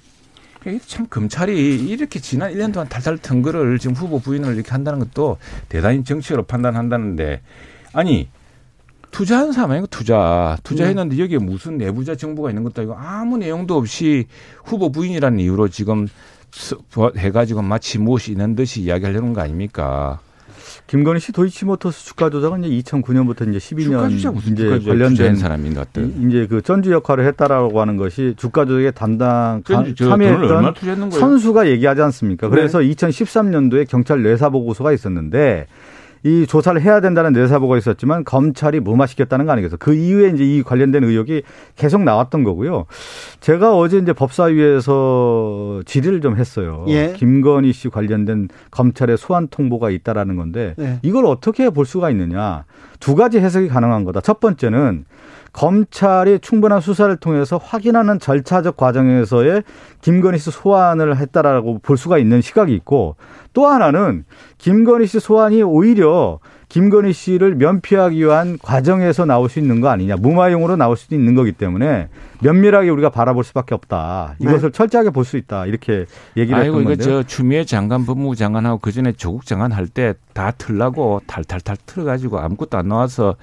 [0.87, 5.39] 참 검찰이 이렇게 지난 1년 동안 탈탈 턴 거를 지금 후보 부인을 이렇게 한다는 것도
[5.69, 7.41] 대단히 정치로 판단한다는데
[7.93, 8.29] 아니
[9.11, 14.27] 투자한 사람 아니고 투자 투자했는데 여기에 무슨 내부자 정보가 있는 것도 아니고 아무 내용도 없이
[14.65, 16.09] 후보 부인이라는 이유로 지금
[16.53, 16.77] 스-
[17.17, 20.21] 해가지고 마치 무엇이 있는 듯이 이야기하려는 거 아닙니까?
[20.93, 25.73] 김건희 씨 도이치모터스 주가 조작은 이제 2009년부터 이제 12년 주가 주자 무슨 이제 관련된 사람인
[25.73, 26.13] 것 같은.
[26.21, 29.63] 이- 이제 그 전주 역할을 했다라고 하는 것이 주가 조작에 담당
[30.11, 30.75] 참여했던?
[31.19, 32.49] 선수가 얘기하지 않습니까?
[32.49, 32.51] 네.
[32.51, 35.67] 그래서 2013년도에 경찰 뇌사 보고서가 있었는데
[36.25, 39.79] 이 조사를 해야 된다는 뇌사 보고가 있었지만 검찰이 무마시켰다는 거 아니겠어요?
[39.79, 41.43] 그 이후에 이제 이 관련된 의혹이
[41.75, 42.87] 계속 나왔던 거고요.
[43.41, 46.85] 제가 어제 이제 법사위에서 질의를 좀 했어요.
[46.89, 47.13] 예.
[47.17, 50.99] 김건희 씨 관련된 검찰의 소환 통보가 있다라는 건데 네.
[51.03, 52.65] 이걸 어떻게 볼 수가 있느냐?
[53.01, 54.21] 두 가지 해석이 가능한 거다.
[54.21, 55.05] 첫 번째는
[55.53, 59.63] 검찰이 충분한 수사를 통해서 확인하는 절차적 과정에서의
[60.01, 63.17] 김건희 씨 소환을 했다라고 볼 수가 있는 시각이 있고
[63.53, 64.25] 또 하나는
[64.59, 66.39] 김건희 씨 소환이 오히려
[66.71, 70.17] 김건희 씨를 면피하기 위한 과정에서 나올 수 있는 거 아니냐.
[70.17, 72.09] 무마용으로 나올 수도 있는 거기 때문에
[72.41, 74.37] 면밀하게 우리가 바라볼 수밖에 없다.
[74.39, 75.67] 이것을 철저하게 볼 수 있다.
[75.67, 77.05] 이렇게 얘기를 아이고 했던 이거 건데.
[77.05, 82.39] 저 추미애 장관 법무부 장관하고 그 전에 조국 장관 할 때 다 틀라고 탈탈탈 틀어가지고
[82.39, 83.37] 아무것도 안 나와서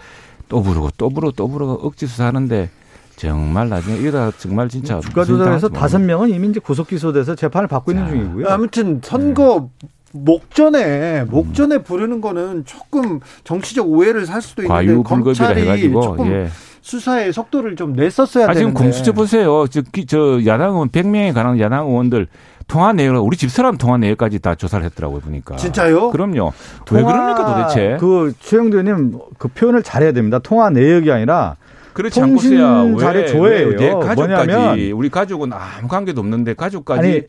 [0.49, 2.69] 또 부르고 또 부르고 또 부르고 억지 수사하는데
[3.15, 7.91] 정말 나중에 이러다 정말 진짜 주가 조작에서 다섯 명은 이미 이제 구속 기소돼서 재판을 받고
[7.91, 8.47] 있는 자, 중이고요.
[8.49, 9.69] 아무튼 선거
[10.11, 16.47] 목전에 목전에 부르는 거는 조금 정치적 오해를 살 수도 있는데 검찰이 해가지고 조금 예.
[16.81, 18.79] 수사의 속도를 좀 냈었어야 아 지금 되는데.
[18.83, 19.67] 공수처 보세요.
[19.69, 22.27] 저, 기- 저 야당 의원 100명에 관한 야당 의원들
[22.69, 25.57] 통화 내역을 우리 집사람 통화 내역까지 다 조사를 했더라고요 보니까.
[25.57, 26.11] 진짜요?
[26.11, 26.53] 그럼요.
[26.91, 27.97] 왜 그럽니까 도대체?
[27.99, 30.39] 그 최영도 의원님 그 표현을 잘해야 됩니다.
[30.39, 31.55] 통화 내역이 아니라
[31.93, 32.57] 그렇지 통신
[32.99, 33.67] 자료 왜, 조회예요.
[33.69, 37.21] 왜내 가족까지 뭐냐면 우리 가족은 아무 관계도 없는데 가족까지 아니,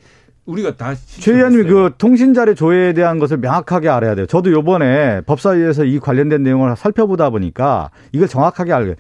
[0.45, 1.83] 우리가 다 최 의원님이 시켰어요.
[1.89, 4.27] 그 통신 자료 조회에 대한 것을 명확하게 알아야 돼요.
[4.27, 8.95] 저도 요번에 법사위에서 이 관련된 내용을 살펴보다 보니까 이걸 정확하게 알게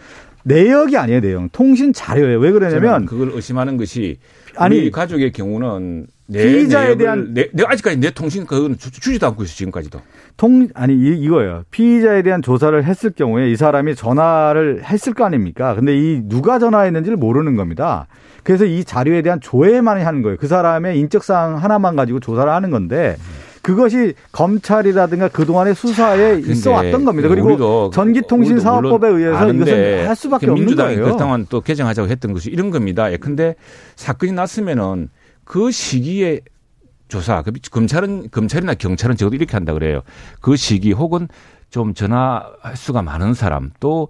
[0.44, 1.48] 내역이 아니에요, 내용.
[1.50, 2.38] 통신 자료예요.
[2.38, 4.18] 왜 그러냐면 그걸 의심하는 것이
[4.56, 9.26] 아니, 가족의 경우는 내 피의자에 내역을 대한- 내, 내가 아직까지 내 통신 그건 주- 주지도
[9.28, 10.00] 않고 있어 지금까지도.
[10.36, 11.64] 통 아니 이, 이거예요.
[11.70, 15.74] 피의자에 대한 조사를 했을 경우에 이 사람이 전화를 했을 거 아닙니까?
[15.74, 18.06] 근데 이 누가 전화했는지를 모르는 겁니다.
[18.42, 20.36] 그래서 이 자료에 대한 조회만 하는 거예요.
[20.38, 23.16] 그 사람의 인적 사항 하나만 가지고 조사를 하는 건데
[23.62, 27.28] 그것이 검찰이라든가 그동안의 수사에 있어 왔던 겁니다.
[27.28, 31.04] 그리고 전기통신사업법에 의해서 이것은 할 수밖에 없는 거예요.
[31.04, 33.12] 그동안 또 개정하자고 했던 것이 이런 겁니다.
[33.12, 33.54] 예, 근데
[33.96, 35.08] 사건이 났으면은
[35.44, 36.40] 그 시기에
[37.08, 40.02] 조사, 그 검찰은 검찰이나 경찰은 적어도 이렇게 한다 그래요.
[40.40, 41.28] 그 시기 혹은
[41.70, 44.08] 좀 전화 횟수가 많은 사람 또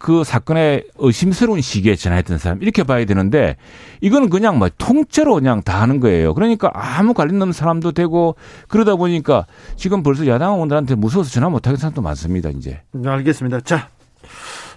[0.00, 3.56] 그 사건의 의심스러운 시기에 전화했던 사람 이렇게 봐야 되는데
[4.00, 6.32] 이거는 그냥 뭐 통째로 그냥 다 하는 거예요.
[6.32, 8.34] 그러니까 아무 관련 없는 사람도 되고
[8.68, 9.44] 그러다 보니까
[9.76, 12.48] 지금 벌써 야당 의원들한테 무서워서 전화 못 하는 사람도 많습니다.
[12.48, 12.80] 이제.
[12.92, 13.60] 네, 알겠습니다.
[13.60, 13.90] 자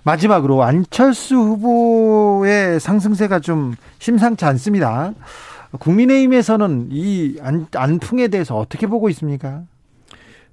[0.04, 5.14] 마지막으로 안철수 후보의 상승세가 좀 심상치 않습니다.
[5.80, 9.62] 국민의힘에서는 이 안, 안풍에 대해서 어떻게 보고 있습니까?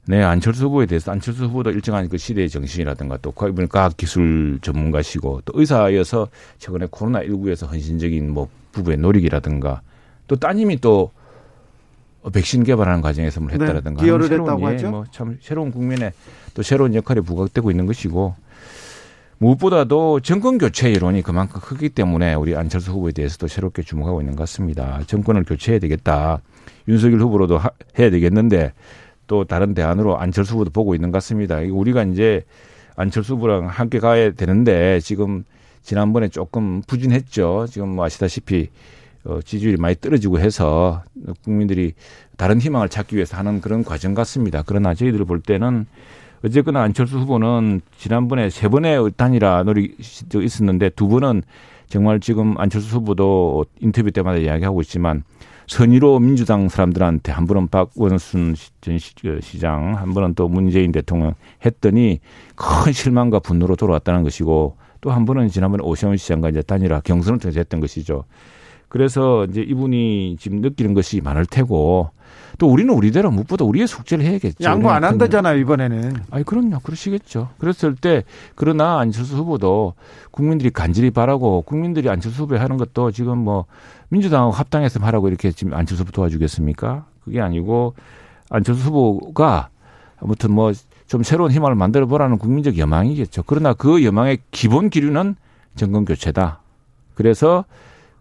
[0.07, 5.43] 네, 안철수 후보에 대해서 안철수 후보도 일정한 그 시대의 정신이라든가 또 이번 과학 기술 전문가시고
[5.45, 6.29] 또 의사여서
[6.59, 9.83] 최근에 코로나 19에서 헌신적인 뭐 부부의 노력이라든가
[10.27, 11.13] 또 따님이 또
[12.33, 14.91] 백신 개발하는 과정에서 뭘 했다라든가 네, 기여를 했다고 예, 하죠.
[14.91, 16.13] 뭐참 새로운 국민의
[16.55, 18.35] 또 새로운 역할이 부각되고 있는 것이고
[19.39, 24.43] 무엇보다도 정권 교체 이론이 그만큼 크기 때문에 우리 안철수 후보에 대해서도 새롭게 주목하고 있는 것
[24.43, 25.01] 같습니다.
[25.07, 26.43] 정권을 교체해야 되겠다.
[26.89, 28.75] 윤석열 후보로도 하, 해야 되겠는데
[29.31, 31.59] 또 다른 대안으로 안철수 후보도 보고 있는 것 같습니다.
[31.59, 32.43] 우리가 이제
[32.97, 35.45] 안철수 후보랑 함께 가야 되는데 지금
[35.83, 37.69] 지난번에 조금 부진했죠.
[37.71, 38.71] 지금 뭐 아시다시피
[39.23, 41.05] 어, 지지율이 많이 떨어지고 해서
[41.45, 41.93] 국민들이
[42.37, 44.65] 다른 희망을 찾기 위해서 하는 그런 과정 같습니다.
[44.67, 45.87] 그러나 저희들 볼 때는
[46.45, 49.95] 어쨌거나 안철수 후보는 지난번에 세 번의 단일화 노력이
[50.35, 51.45] 있었는데 두 번은
[51.87, 55.23] 정말 지금 안철수 후보도 인터뷰 때마다 이야기하고 있지만
[55.71, 62.19] 선의로 민주당 사람들한테 한 번은 박원순 전 시장, 한 번은 또 문재인 대통령 했더니
[62.57, 67.61] 큰 실망과 분노로 돌아왔다는 것이고 또 한 번은 지난번에 오세훈 시장과 이제 단일화 경선을 통해서
[67.61, 68.25] 했던 것이죠.
[68.91, 72.11] 그래서 이제 이분이 지금 느끼는 것이 많을 테고
[72.59, 74.63] 또 우리는 우리대로 무엇보다 우리의 숙제를 해야겠죠.
[74.63, 76.17] 양보 안 한다잖아요 이번에는.
[76.31, 77.49] 아니 그럼요, 그러시겠죠.
[77.57, 78.25] 그랬을 때
[78.55, 79.95] 그러나 안철수 후보도
[80.31, 83.65] 국민들이 간절히 바라고 국민들이 안철수 후보 하는 것도 지금 뭐
[84.11, 87.07] 민주당하고 합당해서 하라고 이렇게 지금 안철수 후보 도와주겠습니까?
[87.25, 87.95] 그게 아니고
[88.51, 89.71] 안철수 후보가
[90.21, 90.73] 아무튼 뭐
[91.11, 93.43] 좀 새로운 희망을 만들어 보라는 국민적 여망이겠죠.
[93.45, 95.35] 그러나 그 여망의 기본 기류는
[95.75, 96.61] 정권 교체다.
[97.17, 97.65] 그래서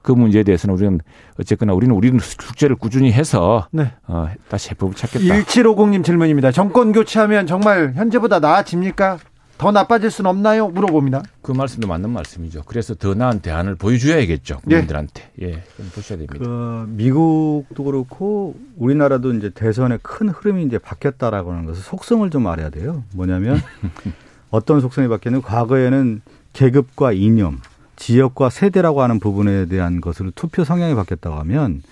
[0.01, 0.99] 그 문제에 대해서는 우리는
[1.39, 3.91] 어쨌거나 우리는 우리는 숙제를 꾸준히 해서 네.
[4.07, 5.25] 어, 다시 해법을 찾겠다.
[5.25, 6.51] 1750님 질문입니다.
[6.51, 9.19] 정권 교체하면 정말 현재보다 나아집니까?
[9.59, 10.69] 더 나빠질 수는 없나요?
[10.69, 11.21] 물어봅니다.
[11.41, 12.63] 그 말씀도 맞는 말씀이죠.
[12.65, 14.61] 그래서 더 나은 대안을 보여줘야겠죠.
[14.61, 15.31] 국민들한테.
[15.41, 16.37] 예, 예 보셔야 됩니다.
[16.39, 22.69] 그 미국도 그렇고 우리나라도 이제 대선의 큰 흐름이 이제 바뀌었다라고 하는 것을 속성을 좀 알아야
[22.69, 23.03] 돼요.
[23.13, 23.59] 뭐냐면
[24.49, 26.21] 어떤 속성이 바뀌었냐면 과거에는
[26.53, 27.59] 계급과 이념,
[27.99, 31.83] 지역과 세대라고 하는 부분에 대한 것으로 투표 성향이 바뀌었다고 하면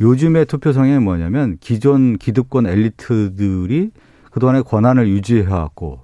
[0.00, 3.92] 요즘의 투표 성향이 뭐냐면 기존 기득권 엘리트들이
[4.32, 6.00] 그동안의 권한을 유지해왔고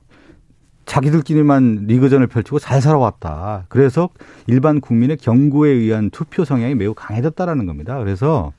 [0.86, 3.66] 자기들끼리만 리그전을 펼치고 잘 살아왔다.
[3.68, 4.08] 그래서
[4.46, 7.98] 일반 국민의 경고에 의한 투표 성향이 매우 강해졌다라는 겁니다.
[7.98, 8.52] 그래서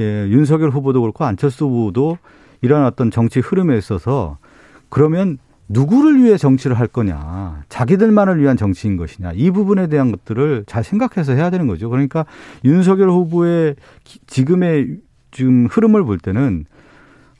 [0.00, 2.18] 예, 윤석열 후보도 그렇고 안철수 후보도
[2.62, 4.38] 이런 어떤 정치 흐름에 있어서
[4.88, 10.84] 그러면 누구를 위해 정치를 할 거냐, 자기들만을 위한 정치인 것이냐, 이 부분에 대한 것들을 잘
[10.84, 11.88] 생각해서 해야 되는 거죠.
[11.88, 12.26] 그러니까
[12.64, 13.76] 윤석열 후보의
[14.26, 14.98] 지금의
[15.30, 16.66] 지금 흐름을 볼 때는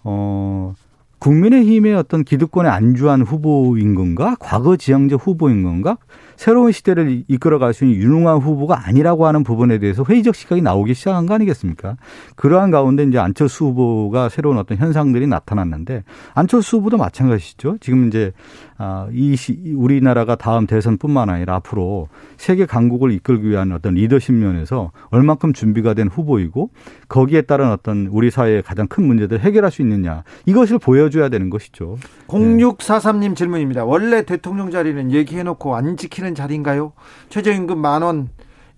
[0.03, 0.75] 어
[1.19, 4.37] 국민의힘의 어떤 기득권에 안주한 후보인 건가?
[4.41, 5.97] 과거 지향적 후보인 건가?
[6.37, 11.27] 새로운 시대를 이끌어갈 수 있는 유능한 후보가 아니라고 하는 부분에 대해서 회의적 시각이 나오기 시작한
[11.27, 11.97] 거 아니겠습니까?
[12.37, 16.05] 그러한 가운데 이제 안철수 후보가 새로운 어떤 현상들이 나타났는데
[16.35, 17.79] 안철수 후보도 마찬가지죠.
[17.81, 18.33] 지금 이제
[18.77, 24.91] 아, 이 시, 우리나라가 다음 대선뿐만 아니라 앞으로 세계 강국을 이끌기 위한 어떤 리더십 면에서
[25.11, 26.71] 얼만큼 준비가 된 후보이고
[27.09, 31.97] 거기에 따른 어떤 우리 사회의 가장 큰 문제들을 해결할 수 있느냐 이것을 보여줘야 되는 것이죠.
[32.27, 33.85] 0643님 질문입니다.
[33.85, 36.93] 원래 대통령 자리는 얘기해놓고 안 지키는 자리인가요?
[37.29, 38.29] 최저임금 만 원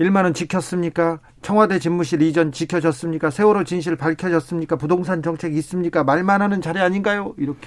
[0.00, 1.20] 1만 원 지켰습니까?
[1.40, 3.30] 청와대 집무실 이전 지켜졌습니까?
[3.30, 4.76] 세월호 진실 밝혀졌습니까?
[4.76, 6.04] 부동산 정책 있습니까?
[6.04, 7.34] 말만 하는 자리 아닌가요?
[7.38, 7.60] 이렇게.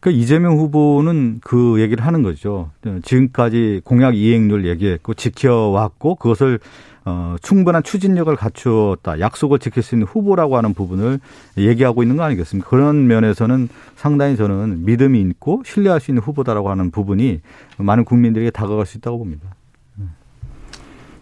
[0.00, 2.70] 그 이재명 후보는 그 얘기를 하는 거죠.
[3.02, 6.58] 지금까지 공약 이행률 얘기했고 지켜왔고 그것을
[7.06, 9.20] 어, 충분한 추진력을 갖추었다.
[9.20, 11.20] 약속을 지킬 수 있는 후보라고 하는 부분을
[11.58, 12.68] 얘기하고 있는 거 아니겠습니까?
[12.70, 17.42] 그런 면에서는 상당히 저는 믿음이 있고 신뢰할 수 있는 후보다라고 하는 부분이
[17.76, 19.54] 많은 국민들에게 다가갈 수 있다고 봅니다.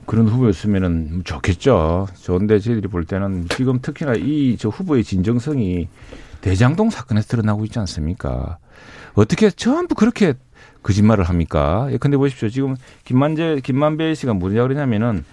[0.06, 2.08] 그런 후보였으면은 좋겠죠.
[2.20, 5.88] 좋은데 저희들이 볼 때는 지금 특히나 이 저 후보의 진정성이
[6.40, 8.58] 대장동 사건에서 드러나고 있지 않습니까?
[9.14, 10.34] 어떻게 전부 그렇게
[10.82, 11.86] 거짓말을 합니까?
[11.90, 12.48] 예, 근데 보십시오.
[12.48, 15.24] 지금 김만재, 김만배 씨가 뭐냐 그러냐면은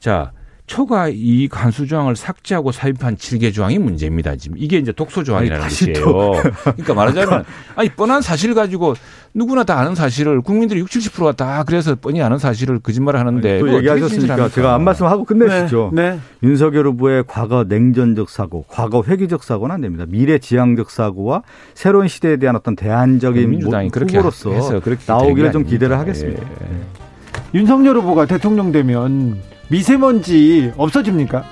[0.00, 0.32] 자,
[0.70, 4.36] 초과 이익 환수 조항을 삭제하고 삽입한 7개 조항이 문제입니다.
[4.36, 6.32] 지금 이게 이제 독소 조항이라는 아니, 뜻이에요.
[6.62, 7.44] 그러니까 말하자면
[7.74, 8.94] 아니 뻔한 사실 가지고
[9.34, 13.74] 누구나 다 아는 사실을 국민들이 60, 70%가 다 그래서 뻔히 아는 사실을 거짓말을 하는데 또
[13.78, 15.90] 얘기하셨으니까 제가 안 말씀하고 끝내시죠.
[15.92, 16.12] 네.
[16.12, 16.20] 네.
[16.44, 20.04] 윤석열 후보의 과거 냉전적 사고, 과거 회기적 사고는 안 됩니다.
[20.06, 21.42] 미래 지향적 사고와
[21.74, 25.64] 새로운 시대에 대한 어떤 대안적인 민주당이 그렇게 후보로서 해서 그렇게 나오기를 좀.
[25.64, 26.42] 기대를 하겠습니다.
[26.42, 27.09] 예.
[27.54, 31.44] 윤석열 후보가 대통령 되면 미세먼지 없어집니까?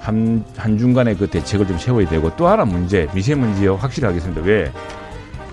[0.00, 4.40] 한, 한중간에 그 대책을 좀 세워야 되고 또 하나 문제 미세먼지요 확실히 하겠습니다.
[4.42, 4.70] 왜?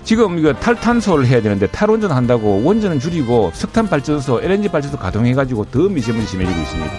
[0.04, 5.80] 지금 이거 탈탄소를 해야 되는데 탈원전 한다고 원전은 줄이고 석탄 발전소, LNG 발전소 가동해가지고 더
[5.88, 6.92] 미세먼지 심해지고 있습니다.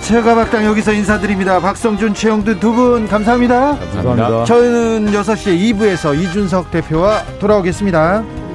[0.00, 1.58] 최가박당 여기서 인사드립니다.
[1.58, 3.76] 박성준, 최영든 두분 감사합니다.
[3.76, 4.02] 감사합니다.
[4.02, 4.44] 감사합니다.
[4.44, 8.45] 저는 6시에 2부에서 이준석 대표와 돌아오겠습니다.